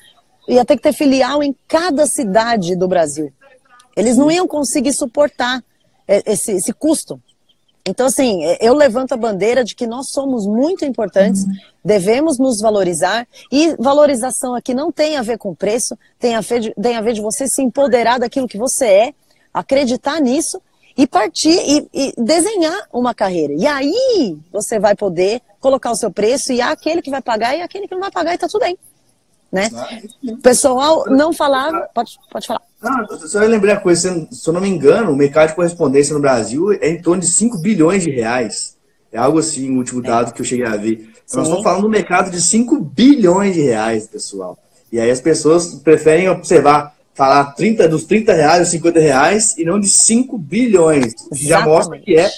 [0.47, 3.33] ia ter que ter filial em cada cidade do Brasil.
[3.97, 5.65] Eles não iam conseguir suportar
[6.07, 7.19] esse, esse custo.
[7.89, 11.53] Então, assim, eu levanto a bandeira de que nós somos muito importantes, uhum.
[11.85, 16.61] devemos nos valorizar, e valorização aqui não tem a ver com preço, tem a, ver
[16.61, 19.15] de, tem a ver de você se empoderar daquilo que você é,
[19.55, 20.61] acreditar nisso
[20.97, 23.53] e partir e, e, desenhar uma carreira.
[23.53, 27.57] E aí você vai poder colocar o seu preço e há aquele que vai pagar
[27.57, 28.79] e aquele que não vai pagar e tá tudo bem.
[29.51, 29.69] Né?
[30.23, 31.89] O pessoal não falava.
[31.93, 32.62] Pode, pode falar.
[32.81, 36.14] Ah, só eu lembrei a coisa, se eu não me engano, o mercado de correspondência
[36.14, 38.77] no Brasil é em torno de 5 bilhões de reais.
[39.11, 40.33] É algo assim, o último dado é.
[40.33, 41.11] que eu cheguei a ver.
[41.25, 44.57] Então, nós estamos falando do mercado de 5 bilhões de reais, pessoal.
[44.93, 49.64] E aí as pessoas preferem observar falar 30, dos 30 reais, os 50 reais, e
[49.64, 51.14] não de 5 bilhões.
[51.14, 52.31] Que já mostra que é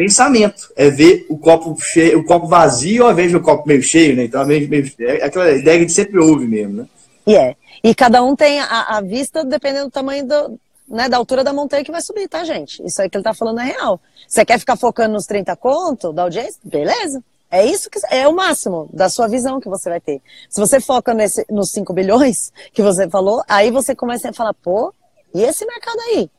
[0.00, 0.72] pensamento.
[0.74, 4.24] É ver o copo cheio, o copo vazio ao invés do copo meio cheio, né?
[4.24, 6.86] Então, meio, meio, é aquela ideia que a gente sempre ouve mesmo, né?
[7.26, 7.54] E é.
[7.84, 11.52] E cada um tem a, a vista dependendo do tamanho do, né, da altura da
[11.52, 12.82] montanha que vai subir, tá, gente?
[12.82, 14.00] Isso aí que ele tá falando é real.
[14.26, 16.58] Você quer ficar focando nos 30 conto da audiência?
[16.64, 17.22] Beleza.
[17.50, 20.22] É isso que é o máximo da sua visão que você vai ter.
[20.48, 24.54] Se você foca nesse, nos 5 bilhões que você falou, aí você começa a falar,
[24.54, 24.94] pô,
[25.34, 26.30] e esse mercado aí?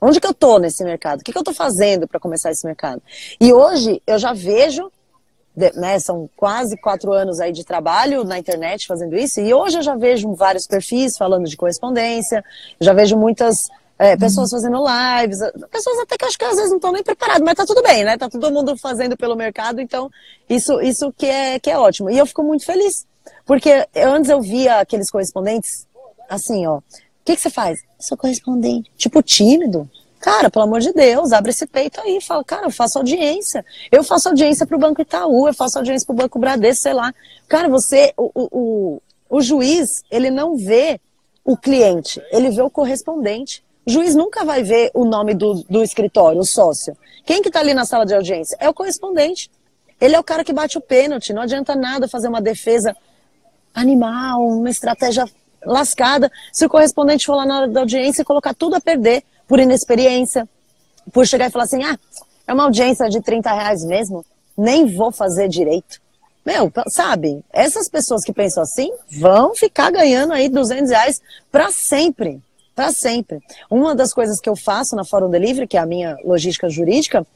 [0.00, 1.20] Onde que eu tô nesse mercado?
[1.20, 3.02] O que, que eu tô fazendo para começar esse mercado?
[3.40, 4.90] E hoje eu já vejo,
[5.74, 9.82] né, são quase quatro anos aí de trabalho na internet fazendo isso, e hoje eu
[9.82, 12.44] já vejo vários perfis falando de correspondência,
[12.78, 13.68] já vejo muitas
[13.98, 14.18] é, uhum.
[14.18, 15.38] pessoas fazendo lives,
[15.70, 18.04] pessoas até que acho que às vezes não estão nem preparadas, mas tá tudo bem,
[18.04, 18.18] né?
[18.18, 20.10] Tá todo mundo fazendo pelo mercado, então
[20.48, 22.10] isso, isso que, é, que é ótimo.
[22.10, 23.06] E eu fico muito feliz,
[23.46, 25.86] porque antes eu via aqueles correspondentes
[26.28, 26.80] assim, ó.
[27.26, 27.80] Que, que você faz?
[27.98, 28.88] Sou correspondente.
[28.96, 29.90] Tipo, tímido.
[30.20, 32.20] Cara, pelo amor de Deus, abre esse peito aí.
[32.20, 33.66] Fala, cara, eu faço audiência.
[33.90, 37.12] Eu faço audiência pro Banco Itaú, eu faço audiência pro Banco Bradesco, sei lá.
[37.48, 41.00] Cara, você, o, o, o, o juiz, ele não vê
[41.44, 43.64] o cliente, ele vê o correspondente.
[43.84, 46.96] O juiz nunca vai ver o nome do, do escritório, o sócio.
[47.24, 48.56] Quem que está ali na sala de audiência?
[48.60, 49.50] É o correspondente.
[50.00, 51.32] Ele é o cara que bate o pênalti.
[51.32, 52.96] Não adianta nada fazer uma defesa
[53.74, 55.28] animal, uma estratégia
[55.66, 59.22] lascada, se o correspondente for lá na hora da audiência e colocar tudo a perder
[59.46, 60.48] por inexperiência,
[61.12, 61.98] por chegar e falar assim, ah,
[62.46, 64.24] é uma audiência de 30 reais mesmo,
[64.56, 66.00] nem vou fazer direito.
[66.44, 72.40] Meu, sabe, essas pessoas que pensam assim vão ficar ganhando aí 200 reais para sempre
[72.76, 73.40] para sempre.
[73.70, 77.26] Uma das coisas que eu faço na Fórum Delivery, que é a minha logística jurídica,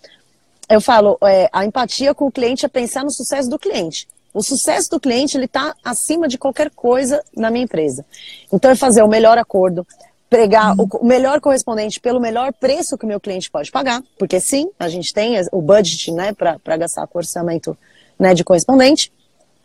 [0.69, 4.07] eu falo, é, a empatia com o cliente é pensar no sucesso do cliente.
[4.33, 8.05] O sucesso do cliente ele está acima de qualquer coisa na minha empresa.
[8.53, 9.87] Então é fazer o melhor acordo,
[10.29, 10.89] pregar uhum.
[11.01, 14.89] o melhor correspondente pelo melhor preço que o meu cliente pode pagar, porque sim, a
[14.89, 17.77] gente tem o budget né, para gastar com orçamento
[18.19, 19.13] né, de correspondente.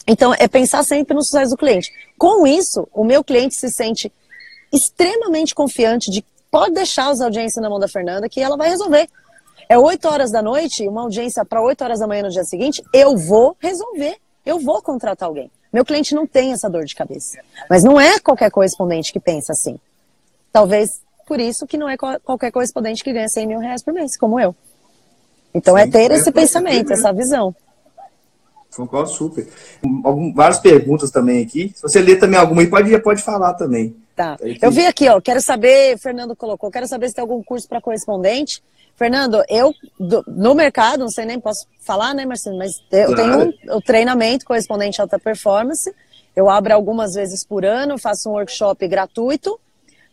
[0.08, 1.92] Então é pensar sempre no sucesso do cliente.
[2.18, 4.12] Com isso, o meu cliente se sente
[4.74, 9.08] extremamente confiante de pode deixar as audiências na mão da Fernanda que ela vai resolver.
[9.68, 12.84] É 8 horas da noite, uma audiência para 8 horas da manhã no dia seguinte,
[12.94, 14.18] eu vou resolver.
[14.46, 15.50] Eu vou contratar alguém.
[15.74, 17.40] Meu cliente não tem essa dor de cabeça.
[17.70, 19.80] Mas não é qualquer correspondente que pensa assim.
[20.52, 24.16] Talvez por isso que não é qualquer correspondente que ganha 100 mil reais por mês,
[24.16, 24.56] como eu.
[25.54, 27.56] Então é Sim, é ter esse pensamento, essa visão.
[28.76, 29.48] Concordo super.
[30.04, 31.72] Algum, várias perguntas também aqui.
[31.74, 33.96] Se você ler também alguma aí, pode, pode falar também.
[34.16, 34.38] Tá.
[34.62, 35.20] Eu vi aqui, ó.
[35.20, 38.62] Quero saber, Fernando colocou, quero saber se tem algum curso para correspondente.
[38.96, 43.16] Fernando, eu, do, no mercado, não sei nem posso falar, né, Marcelo, mas eu claro.
[43.16, 45.94] tenho um, o treinamento correspondente alta performance.
[46.36, 49.60] Eu abro algumas vezes por ano, faço um workshop gratuito,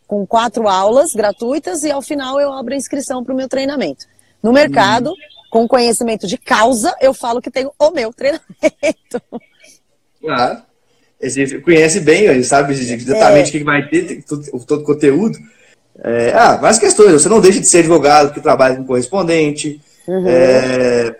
[0.05, 4.05] com quatro aulas gratuitas, e ao final eu abro a inscrição para o meu treinamento.
[4.41, 5.15] No mercado, hum.
[5.49, 9.21] com conhecimento de causa, eu falo que tenho o meu treinamento.
[10.19, 10.61] Claro.
[11.21, 13.49] Ele conhece bem, sabe exatamente é.
[13.49, 15.37] o que vai ter, todo o conteúdo.
[16.01, 17.11] É, ah, várias questões.
[17.13, 19.81] Você não deixa de ser advogado que trabalha com correspondente.
[20.07, 20.27] Uhum.
[20.27, 21.15] É,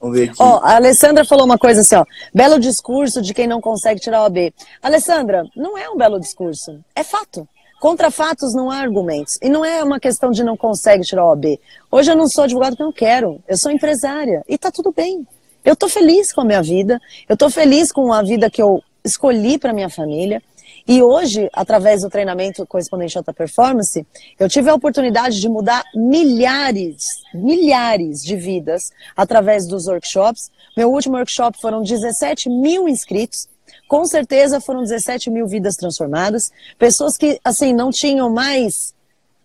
[0.00, 0.36] vamos ver aqui.
[0.38, 2.04] Ó, a Alessandra falou uma coisa assim, ó.
[2.34, 4.52] Belo discurso de quem não consegue tirar o AB.
[4.82, 6.78] Alessandra, não é um belo discurso.
[6.94, 7.46] É fato.
[7.80, 9.38] Contra fatos não há argumentos.
[9.40, 11.58] E não é uma questão de não consegue tirar o AB.
[11.90, 13.40] Hoje eu não sou advogado porque eu não quero.
[13.48, 14.44] Eu sou empresária.
[14.46, 15.26] E tá tudo bem.
[15.64, 17.00] Eu tô feliz com a minha vida.
[17.26, 20.42] Eu tô feliz com a vida que eu escolhi para minha família.
[20.90, 24.04] E hoje, através do treinamento correspondente alta performance,
[24.36, 30.50] eu tive a oportunidade de mudar milhares, milhares de vidas através dos workshops.
[30.76, 33.48] Meu último workshop foram 17 mil inscritos.
[33.86, 36.50] Com certeza foram 17 mil vidas transformadas.
[36.76, 38.92] Pessoas que, assim, não tinham mais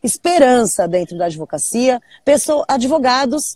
[0.01, 2.01] esperança dentro da advocacia.
[2.23, 3.55] Pessoas, advogados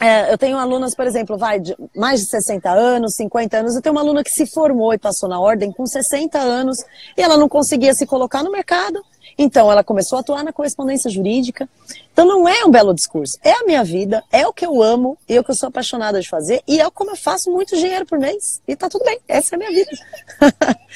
[0.00, 3.74] é, eu tenho alunas, por exemplo, vai de mais de 60 anos, 50 anos.
[3.74, 6.84] Eu tenho uma aluna que se formou e passou na ordem com 60 anos
[7.16, 9.02] e ela não conseguia se colocar no mercado.
[9.36, 11.68] Então ela começou a atuar na correspondência jurídica.
[12.12, 15.16] Então não é um belo discurso, é a minha vida, é o que eu amo
[15.28, 17.76] e é o que eu sou apaixonada de fazer e é como eu faço muito
[17.76, 18.60] dinheiro por mês.
[18.66, 19.90] E tá tudo bem, essa é a minha vida.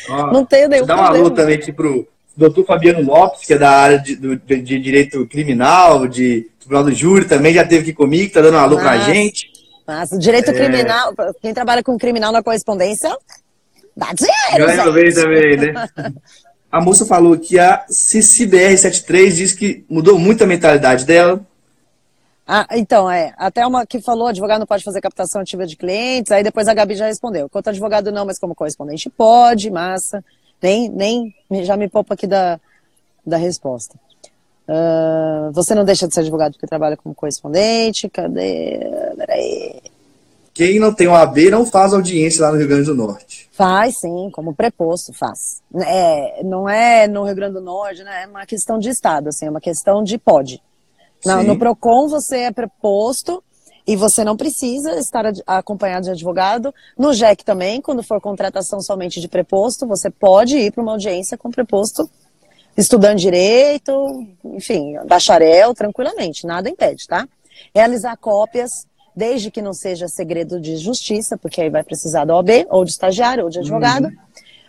[0.32, 3.70] não tenho nenhum Dá uma alô também aqui pro doutor Fabiano Lopes, que é da
[3.70, 8.32] área de, de, de direito criminal, de Tribunal do Júri também já teve aqui comigo,
[8.32, 9.50] tá dando uma alô pra gente.
[9.86, 10.54] Mas direito é...
[10.54, 13.14] criminal, quem trabalha com criminal na correspondência,
[13.96, 14.66] dá dinheiro.
[14.66, 15.88] Ganha bem também, né?
[16.70, 21.44] a moça falou que a CCBR73 diz que mudou muito a mentalidade dela.
[22.46, 23.34] Ah, então, é.
[23.36, 26.74] Até uma que falou, advogado não pode fazer captação ativa de clientes, aí depois a
[26.74, 27.48] Gabi já respondeu.
[27.48, 30.24] Quanto advogado não, mas como correspondente pode, massa.
[30.62, 31.34] Nem, nem
[31.64, 32.60] já me poupa aqui da,
[33.26, 33.98] da resposta.
[34.68, 38.08] Uh, você não deixa de ser advogado porque trabalha como correspondente?
[38.08, 38.78] Cadê?
[39.16, 39.82] Peraí.
[40.54, 43.48] Quem não tem OAB não faz audiência lá no Rio Grande do Norte.
[43.52, 45.62] Faz, sim, como preposto faz.
[45.74, 48.24] É, não é no Rio Grande do Norte, né?
[48.24, 50.62] É uma questão de Estado, assim, é uma questão de pode.
[51.46, 53.42] No PROCON você é preposto
[53.86, 56.74] e você não precisa estar acompanhado de advogado.
[56.96, 61.36] No JEC também, quando for contratação somente de preposto, você pode ir para uma audiência
[61.36, 62.08] com preposto
[62.76, 67.28] estudando direito, enfim, bacharel, tranquilamente, nada impede, tá?
[67.74, 72.66] Realizar cópias, desde que não seja segredo de justiça, porque aí vai precisar da OAB,
[72.70, 74.06] ou de estagiário, ou de advogado.
[74.06, 74.16] Uhum.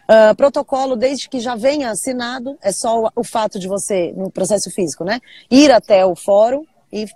[0.03, 4.29] Uh, protocolo, desde que já venha assinado, é só o, o, fato de você, no
[4.29, 5.21] processo físico, né?
[5.49, 7.07] Ir até o fórum e,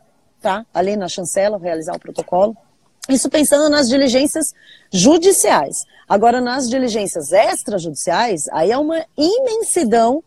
[0.42, 2.56] tá, ali na chancela, realizar o protocolo.
[3.10, 4.54] Isso pensando nas diligências
[4.92, 5.86] judiciais.
[6.08, 10.24] Agora, nas diligências extrajudiciais, aí é uma imensidão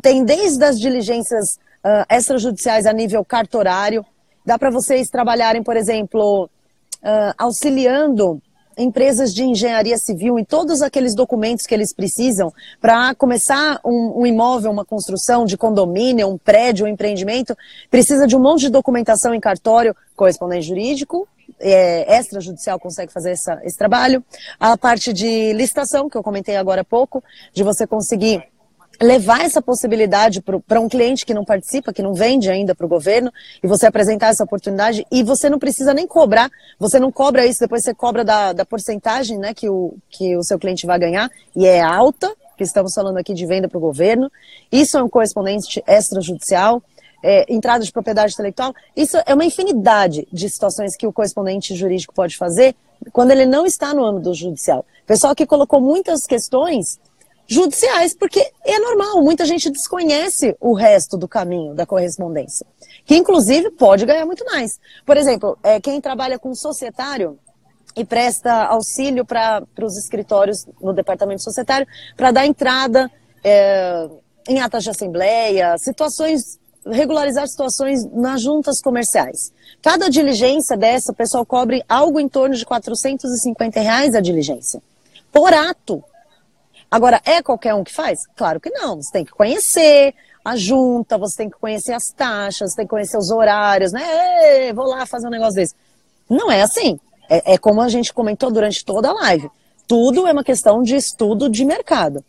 [0.00, 4.04] tem desde as diligências uh, extrajudiciais a nível cartorário,
[4.44, 8.40] dá para vocês trabalharem, por exemplo, uh, auxiliando
[8.76, 14.26] empresas de engenharia civil em todos aqueles documentos que eles precisam para começar um, um,
[14.26, 17.56] imóvel, uma construção de condomínio, um prédio, um empreendimento,
[17.90, 23.60] precisa de um monte de documentação em cartório, correspondente jurídico, é, extrajudicial consegue fazer essa,
[23.64, 24.24] esse trabalho.
[24.58, 28.42] A parte de licitação, que eu comentei agora há pouco, de você conseguir
[29.00, 32.88] levar essa possibilidade para um cliente que não participa, que não vende ainda para o
[32.88, 33.32] governo,
[33.62, 37.60] e você apresentar essa oportunidade, e você não precisa nem cobrar, você não cobra isso,
[37.60, 41.30] depois você cobra da, da porcentagem né, que, o, que o seu cliente vai ganhar,
[41.54, 44.30] e é alta, que estamos falando aqui de venda para o governo.
[44.70, 46.82] Isso é um correspondente extrajudicial.
[47.24, 52.12] É, entrada de propriedade intelectual, isso é uma infinidade de situações que o correspondente jurídico
[52.12, 52.74] pode fazer
[53.12, 54.84] quando ele não está no âmbito judicial.
[55.06, 56.98] Pessoal que colocou muitas questões
[57.46, 62.66] judiciais, porque é normal, muita gente desconhece o resto do caminho da correspondência,
[63.04, 64.78] que inclusive pode ganhar muito mais.
[65.04, 67.38] Por exemplo, é, quem trabalha com societário
[67.94, 71.86] e presta auxílio para os escritórios no departamento societário
[72.16, 73.10] para dar entrada
[73.44, 74.08] é,
[74.48, 79.52] em atas de assembleia, situações regularizar situações nas juntas comerciais.
[79.80, 84.82] Cada diligência dessa, o pessoal cobre algo em torno de 450 reais a diligência.
[85.30, 86.02] Por ato.
[86.92, 88.26] Agora, é qualquer um que faz?
[88.36, 89.00] Claro que não.
[89.00, 90.14] Você tem que conhecer
[90.44, 94.66] a junta, você tem que conhecer as taxas, tem que conhecer os horários, né?
[94.66, 95.74] Ei, vou lá fazer um negócio desse.
[96.28, 97.00] Não é assim.
[97.30, 99.50] É, é como a gente comentou durante toda a live.
[99.88, 102.22] Tudo é uma questão de estudo de mercado.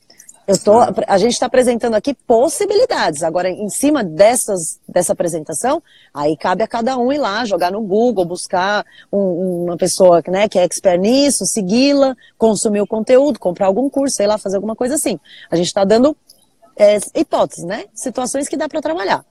[0.46, 0.74] Eu tô,
[1.08, 3.24] a gente está apresentando aqui possibilidades.
[3.24, 5.82] Agora, em cima dessas, dessa apresentação,
[6.14, 10.50] aí cabe a cada um ir lá, jogar no Google, buscar um, uma pessoa né,
[10.50, 14.76] que é expert nisso, segui-la, consumir o conteúdo, comprar algum curso, sei lá, fazer alguma
[14.76, 15.18] coisa assim.
[15.50, 16.16] A gente está dando
[16.78, 17.86] é, hipóteses, né?
[17.94, 19.24] Situações que dá para trabalhar.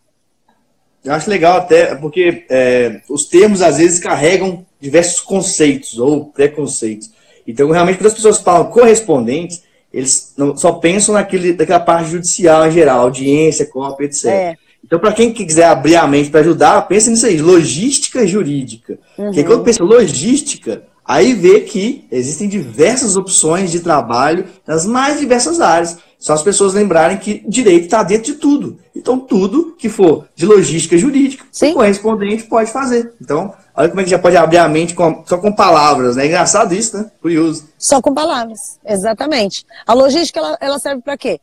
[1.04, 7.10] Eu acho legal até, porque é, os termos às vezes carregam diversos conceitos ou preconceitos.
[7.46, 9.62] Então, realmente, quando as pessoas falam correspondentes,
[9.93, 14.24] eles não, só pensam naquele, naquela parte judicial em geral, audiência, cópia, etc.
[14.26, 14.57] É.
[14.84, 18.99] Então, para quem quiser abrir a mente para ajudar, pense nisso aí, logística jurídica.
[19.16, 19.26] Uhum.
[19.26, 25.61] Porque quando pensa logística, aí vê que existem diversas opções de trabalho nas mais diversas
[25.61, 25.99] áreas.
[26.18, 28.78] Só as pessoas lembrarem que direito está dentro de tudo.
[28.95, 31.72] Então, tudo que for de logística jurídica, Sim.
[31.72, 33.12] o correspondente pode fazer.
[33.20, 36.27] Então, olha como é que já pode abrir a mente com, só com palavras, né?
[36.27, 37.11] Engraçado isso, né?
[37.20, 37.68] Curioso.
[37.79, 39.66] Só com palavras, exatamente.
[39.87, 41.41] A logística, ela, ela serve para quê?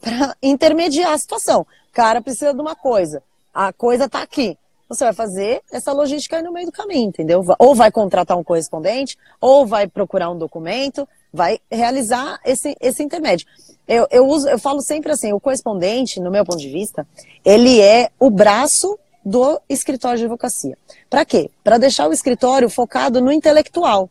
[0.00, 1.62] Para intermediar a situação.
[1.62, 3.22] O cara precisa de uma coisa.
[3.54, 4.58] A coisa está aqui.
[4.88, 7.44] Você vai fazer essa logística aí no meio do caminho, entendeu?
[7.58, 13.46] Ou vai contratar um correspondente, ou vai procurar um documento, vai realizar esse, esse intermédio.
[13.88, 17.06] Eu, eu, uso, eu falo sempre assim, o correspondente, no meu ponto de vista,
[17.44, 20.78] ele é o braço do escritório de advocacia.
[21.10, 21.50] Para quê?
[21.64, 24.08] Para deixar o escritório focado no intelectual,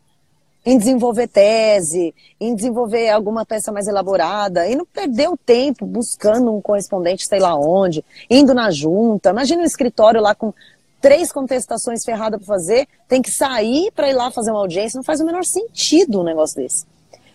[0.65, 6.53] em desenvolver tese, em desenvolver alguma peça mais elaborada, e não perder o tempo buscando
[6.53, 9.29] um correspondente sei lá onde, indo na junta.
[9.29, 10.53] Imagina um escritório lá com
[10.99, 15.03] três contestações ferradas para fazer, tem que sair para ir lá fazer uma audiência, não
[15.03, 16.85] faz o menor sentido um negócio desse.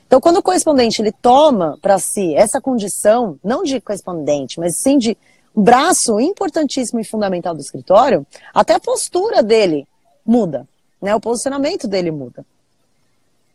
[0.07, 4.99] Então, quando o correspondente ele toma para si essa condição, não de correspondente, mas sim
[4.99, 5.17] de
[5.55, 9.87] braço importantíssimo e fundamental do escritório, até a postura dele
[10.25, 10.67] muda,
[11.01, 11.15] né?
[11.15, 12.45] O posicionamento dele muda.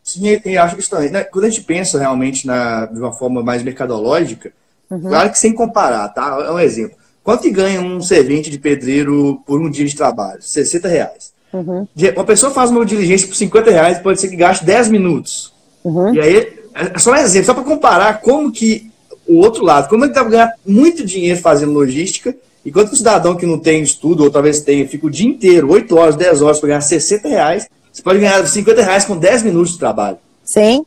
[0.04, 1.10] Sim, eu acho que também.
[1.10, 1.24] Né?
[1.24, 4.54] Quando a gente pensa realmente na, de uma forma mais mercadológica,
[4.90, 5.02] uhum.
[5.02, 6.38] claro que sem comparar, tá?
[6.46, 6.96] É um exemplo.
[7.24, 10.42] Quanto que ganha um servente de pedreiro por um dia de trabalho?
[10.44, 11.34] 60 reais.
[11.52, 11.88] Uhum.
[12.16, 15.52] Uma pessoa faz uma diligência por 50 reais, pode ser que gaste 10 minutos.
[15.84, 16.14] Uhum.
[16.14, 18.92] E aí, é só um exemplo, só para comparar como que
[19.28, 23.46] o outro lado, como ele está ganhando muito dinheiro fazendo logística, enquanto o cidadão que
[23.46, 26.68] não tem estudo, ou talvez tenha, fica o dia inteiro, 8 horas, 10 horas para
[26.68, 30.18] ganhar 60 reais, você pode ganhar 50 reais com 10 minutos de trabalho.
[30.44, 30.86] Sim.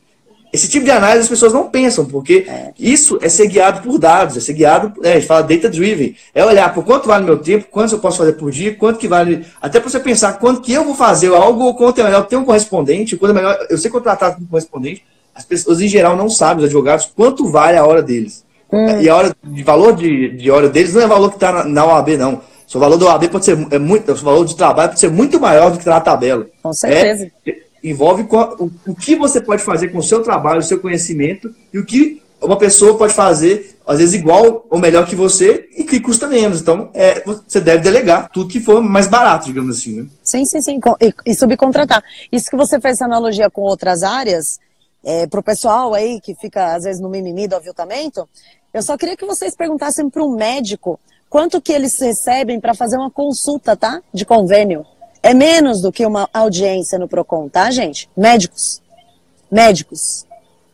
[0.51, 2.73] Esse tipo de análise as pessoas não pensam, porque é.
[2.79, 6.17] isso é ser guiado por dados, é ser guiado, é, a gente fala data driven,
[6.35, 9.07] é olhar por quanto vale meu tempo, quanto eu posso fazer por dia, quanto que
[9.07, 12.27] vale, até para você pensar quanto que eu vou fazer algo, ou quanto é melhor
[12.27, 15.05] ter um correspondente, quanto é melhor eu ser contratado como correspondente,
[15.39, 18.45] as pessoas em geral não sabem, os advogados, quanto vale a hora deles.
[18.73, 19.01] Hum.
[19.01, 21.65] E a hora de valor de, de hora deles não é valor que está na,
[21.65, 22.41] na OAB, não.
[22.75, 25.41] O valor da OAB pode ser é muito, o valor de trabalho pode ser muito
[25.41, 26.47] maior do que está na tabela.
[26.61, 27.31] Com certeza.
[27.47, 31.55] É, envolve o, o que você pode fazer com o seu trabalho, o seu conhecimento
[31.73, 35.85] e o que uma pessoa pode fazer, às vezes igual ou melhor que você e
[35.85, 36.61] que custa menos.
[36.61, 40.01] Então, é, você deve delegar tudo que for mais barato, digamos assim.
[40.01, 40.07] Né?
[40.23, 40.81] Sim, sim, sim.
[41.01, 42.03] E, e subcontratar.
[42.31, 44.61] Isso que você fez essa analogia com outras áreas,
[45.05, 48.29] é, para o pessoal aí que fica, às vezes, no mimimi do aviltamento,
[48.73, 52.97] eu só queria que vocês perguntassem para um médico quanto que eles recebem para fazer
[52.97, 54.03] uma consulta, tá?
[54.13, 54.85] De convênio.
[55.23, 58.09] É menos do que uma audiência no PROCON, tá, gente?
[58.17, 58.81] Médicos.
[59.51, 60.27] Médicos.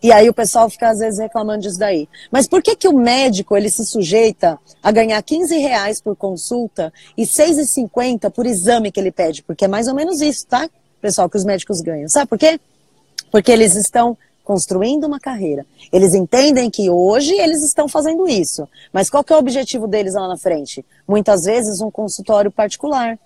[0.03, 2.07] E aí o pessoal fica às vezes reclamando disso daí.
[2.31, 6.93] Mas por que que o médico ele se sujeita a ganhar 15 reais por consulta
[7.17, 9.43] e 6,50 por exame que ele pede?
[9.43, 10.69] Porque é mais ou menos isso, tá?
[11.01, 12.09] Pessoal, que os médicos ganham.
[12.09, 12.61] Sabe por quê?
[13.35, 15.67] Porque eles estão construindo uma carreira.
[15.93, 18.69] Eles entendem que hoje eles estão fazendo isso.
[18.93, 20.87] Mas qual é o objetivo deles lá na frente?
[21.05, 23.19] Muitas vezes um consultório particular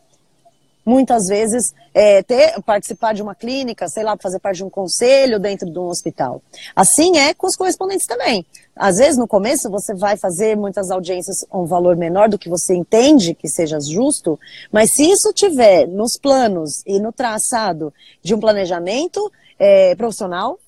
[0.89, 5.39] muitas vezes é, ter, participar de uma clínica, sei lá, fazer parte de um conselho
[5.39, 6.41] dentro de um hospital.
[6.75, 8.47] Assim é com os correspondentes também.
[8.75, 12.49] Às vezes, no começo, você vai fazer muitas audiências a um valor menor do que
[12.49, 14.41] você entende que seja justo,
[14.73, 17.93] mas se isso tiver nos planos e no traçado
[18.23, 20.59] de um planejamento é, profissional,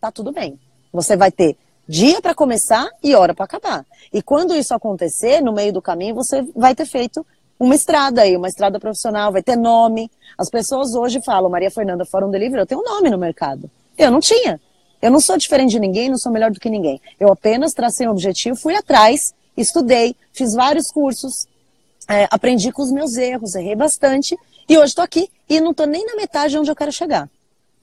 [0.00, 0.58] tá tudo bem.
[0.92, 1.56] Você vai ter
[1.86, 3.86] dia para começar e hora para acabar.
[4.12, 7.26] E quando isso acontecer, no meio do caminho, você vai ter feito
[7.58, 10.10] uma estrada aí, uma estrada profissional, vai ter nome.
[10.38, 13.70] As pessoas hoje falam, Maria Fernanda Fórum Delivery, eu tenho um nome no mercado.
[13.98, 14.60] Eu não tinha.
[15.02, 17.00] Eu não sou diferente de ninguém, não sou melhor do que ninguém.
[17.18, 21.46] Eu apenas tracei um objetivo, fui atrás, estudei, fiz vários cursos,
[22.08, 24.36] é, aprendi com os meus erros, errei bastante,
[24.68, 27.28] e hoje estou aqui e não estou nem na metade onde eu quero chegar.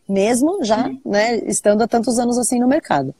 [0.08, 3.14] Mesmo já, né, estando há tantos anos assim no mercado.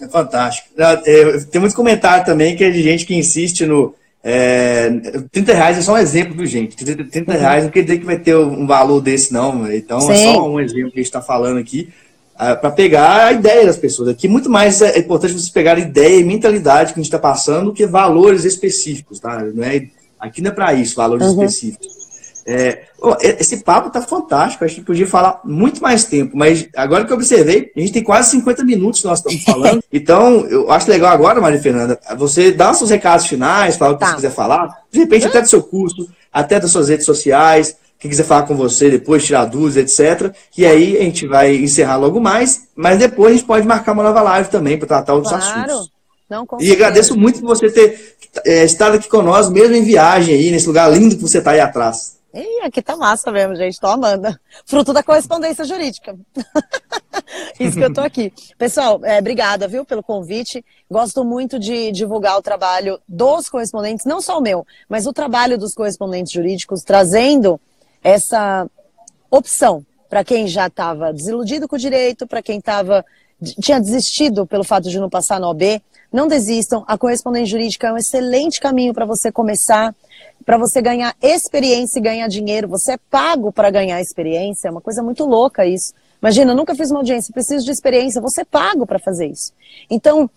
[0.00, 0.68] É fantástico.
[0.78, 3.94] É, tem muito comentário também que é de gente que insiste no.
[4.24, 4.88] É,
[5.32, 6.76] 30 reais é só um exemplo, do gente?
[6.76, 9.70] 30, 30 reais não quer dizer que vai ter um valor desse, não.
[9.70, 10.12] Então Sim.
[10.12, 11.92] é só um exemplo que a gente está falando aqui.
[12.34, 14.08] Ah, para pegar a ideia das pessoas.
[14.08, 17.66] Aqui muito mais é importante vocês pegarem ideia e mentalidade que a gente está passando
[17.66, 19.44] do que valores específicos, tá?
[19.44, 21.44] Não é, aqui não é para isso, valores uhum.
[21.44, 22.01] específicos.
[22.44, 22.84] É,
[23.38, 27.16] esse papo tá fantástico, acho que podia falar muito mais tempo, mas agora que eu
[27.16, 29.82] observei, a gente tem quase 50 minutos que nós estamos falando.
[29.92, 34.00] então, eu acho legal agora, Maria Fernanda, você dá seus recados finais, fala o que
[34.00, 34.10] tá.
[34.10, 38.10] você quiser falar, de repente até do seu curso, até das suas redes sociais, quem
[38.10, 40.34] quiser falar com você depois, tirar dúvidas, etc.
[40.58, 44.02] E aí a gente vai encerrar logo mais, mas depois a gente pode marcar uma
[44.02, 45.44] nova live também para tratar outros claro.
[45.44, 45.92] assuntos.
[46.28, 50.50] Não, e agradeço muito por você ter é, estado aqui conosco, mesmo em viagem aí,
[50.50, 52.16] nesse lugar lindo que você está aí atrás.
[52.34, 53.78] E aqui tá massa mesmo, gente.
[53.78, 54.28] Tô amando.
[54.64, 56.16] Fruto da correspondência jurídica.
[57.60, 58.32] Isso que eu tô aqui.
[58.56, 60.64] Pessoal, é, obrigada, viu, pelo convite.
[60.90, 65.58] Gosto muito de divulgar o trabalho dos correspondentes, não só o meu, mas o trabalho
[65.58, 67.60] dos correspondentes jurídicos, trazendo
[68.02, 68.66] essa
[69.30, 73.04] opção para quem já estava desiludido com o direito, para quem tava,
[73.60, 75.82] tinha desistido pelo fato de não passar no OB.
[76.12, 79.94] Não desistam, a correspondente jurídica é um excelente caminho para você começar,
[80.44, 82.68] para você ganhar experiência e ganhar dinheiro.
[82.68, 85.94] Você é pago para ganhar experiência, é uma coisa muito louca isso.
[86.20, 89.52] Imagina, eu nunca fiz uma audiência, preciso de experiência, você é pago para fazer isso.
[89.90, 90.30] Então,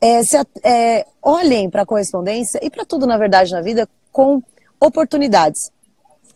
[0.00, 4.42] é, se, é, olhem para a correspondência e para tudo, na verdade, na vida, com
[4.78, 5.70] oportunidades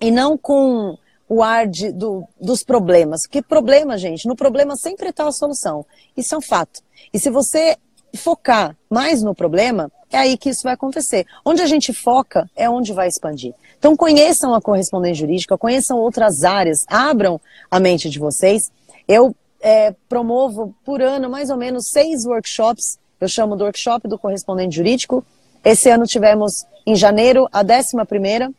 [0.01, 0.97] e não com
[1.29, 3.23] o ar de, do, dos problemas.
[3.23, 5.85] Porque problema, gente, no problema sempre está a solução.
[6.17, 6.81] Isso é um fato.
[7.13, 7.77] E se você
[8.17, 11.27] focar mais no problema, é aí que isso vai acontecer.
[11.45, 13.53] Onde a gente foca é onde vai expandir.
[13.79, 17.41] Então conheçam a correspondência jurídica, conheçam outras áreas, abram
[17.71, 18.71] a mente de vocês.
[19.09, 22.99] Eu é, promovo por ano mais ou menos seis workshops.
[23.21, 25.25] Eu chamo do workshop do correspondente jurídico.
[25.65, 28.53] Esse ano tivemos em janeiro a décima primeira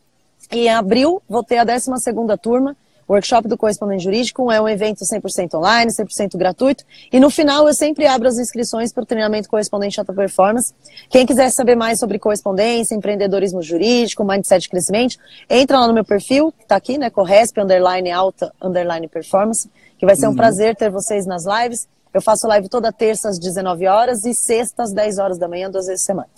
[0.52, 1.90] e em abril vou ter a 12
[2.40, 2.76] turma,
[3.08, 7.74] workshop do correspondente jurídico, é um evento 100% online, 100% gratuito, e no final eu
[7.74, 10.74] sempre abro as inscrições para o treinamento correspondente alta performance.
[11.08, 15.16] Quem quiser saber mais sobre correspondência, empreendedorismo jurídico, mindset de crescimento,
[15.48, 20.04] entra lá no meu perfil, que está aqui, né, corresp, underline alta, underline performance, que
[20.04, 20.36] vai ser um uhum.
[20.36, 21.88] prazer ter vocês nas lives.
[22.12, 25.70] Eu faço live toda terça às 19 horas e sexta às 10 horas da manhã,
[25.70, 26.28] duas vezes por semana.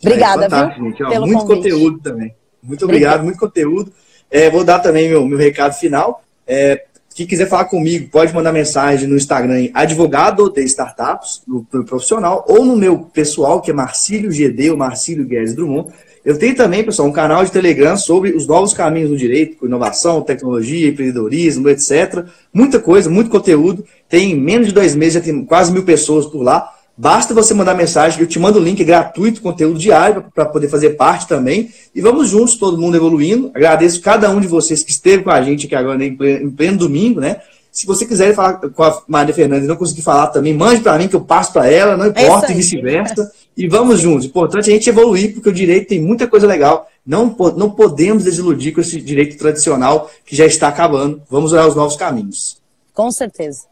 [0.00, 0.84] Obrigada, é, viu?
[0.84, 1.70] Gente, ó, pelo muito convite.
[1.70, 2.34] conteúdo também.
[2.62, 3.92] Muito obrigado, muito conteúdo.
[4.30, 6.22] É, vou dar também meu, meu recado final.
[6.46, 6.84] É,
[7.16, 12.44] quem quiser falar comigo, pode mandar mensagem no Instagram advogado de startups, no, no, profissional,
[12.46, 15.94] ou no meu pessoal, que é Marcílio GD, ou Marcílio Guedes Drummond.
[16.22, 19.66] Eu tenho também, pessoal, um canal de Telegram sobre os novos caminhos do direito, com
[19.66, 22.26] inovação, tecnologia, empreendedorismo, etc.
[22.52, 23.82] Muita coisa, muito conteúdo.
[24.08, 26.70] Tem menos de dois meses, já tem quase mil pessoas por lá.
[26.98, 30.90] Basta você mandar mensagem, eu te mando o link gratuito, conteúdo diário, para poder fazer
[30.90, 31.70] parte também.
[31.94, 33.50] E vamos juntos, todo mundo evoluindo.
[33.54, 36.50] Agradeço cada um de vocês que esteve com a gente aqui agora em pleno, em
[36.50, 37.42] pleno domingo, né?
[37.70, 40.96] Se você quiser falar com a Maria Fernanda e não conseguir falar também, mande para
[40.96, 43.30] mim que eu passo para ela, não é importa, é e vice-versa.
[43.54, 44.24] E vamos juntos.
[44.24, 46.88] Importante é a gente evoluir, porque o direito tem muita coisa legal.
[47.06, 51.20] Não, não podemos desiludir com esse direito tradicional que já está acabando.
[51.28, 52.56] Vamos olhar os novos caminhos.
[52.94, 53.66] Com certeza.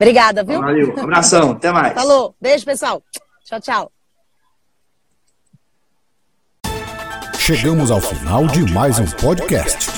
[0.00, 0.60] Obrigada, viu?
[0.60, 1.92] Valeu, abração, até mais.
[1.94, 3.02] Falou, beijo, pessoal.
[3.44, 3.92] Tchau, tchau.
[7.36, 9.97] Chegamos ao final de mais um podcast.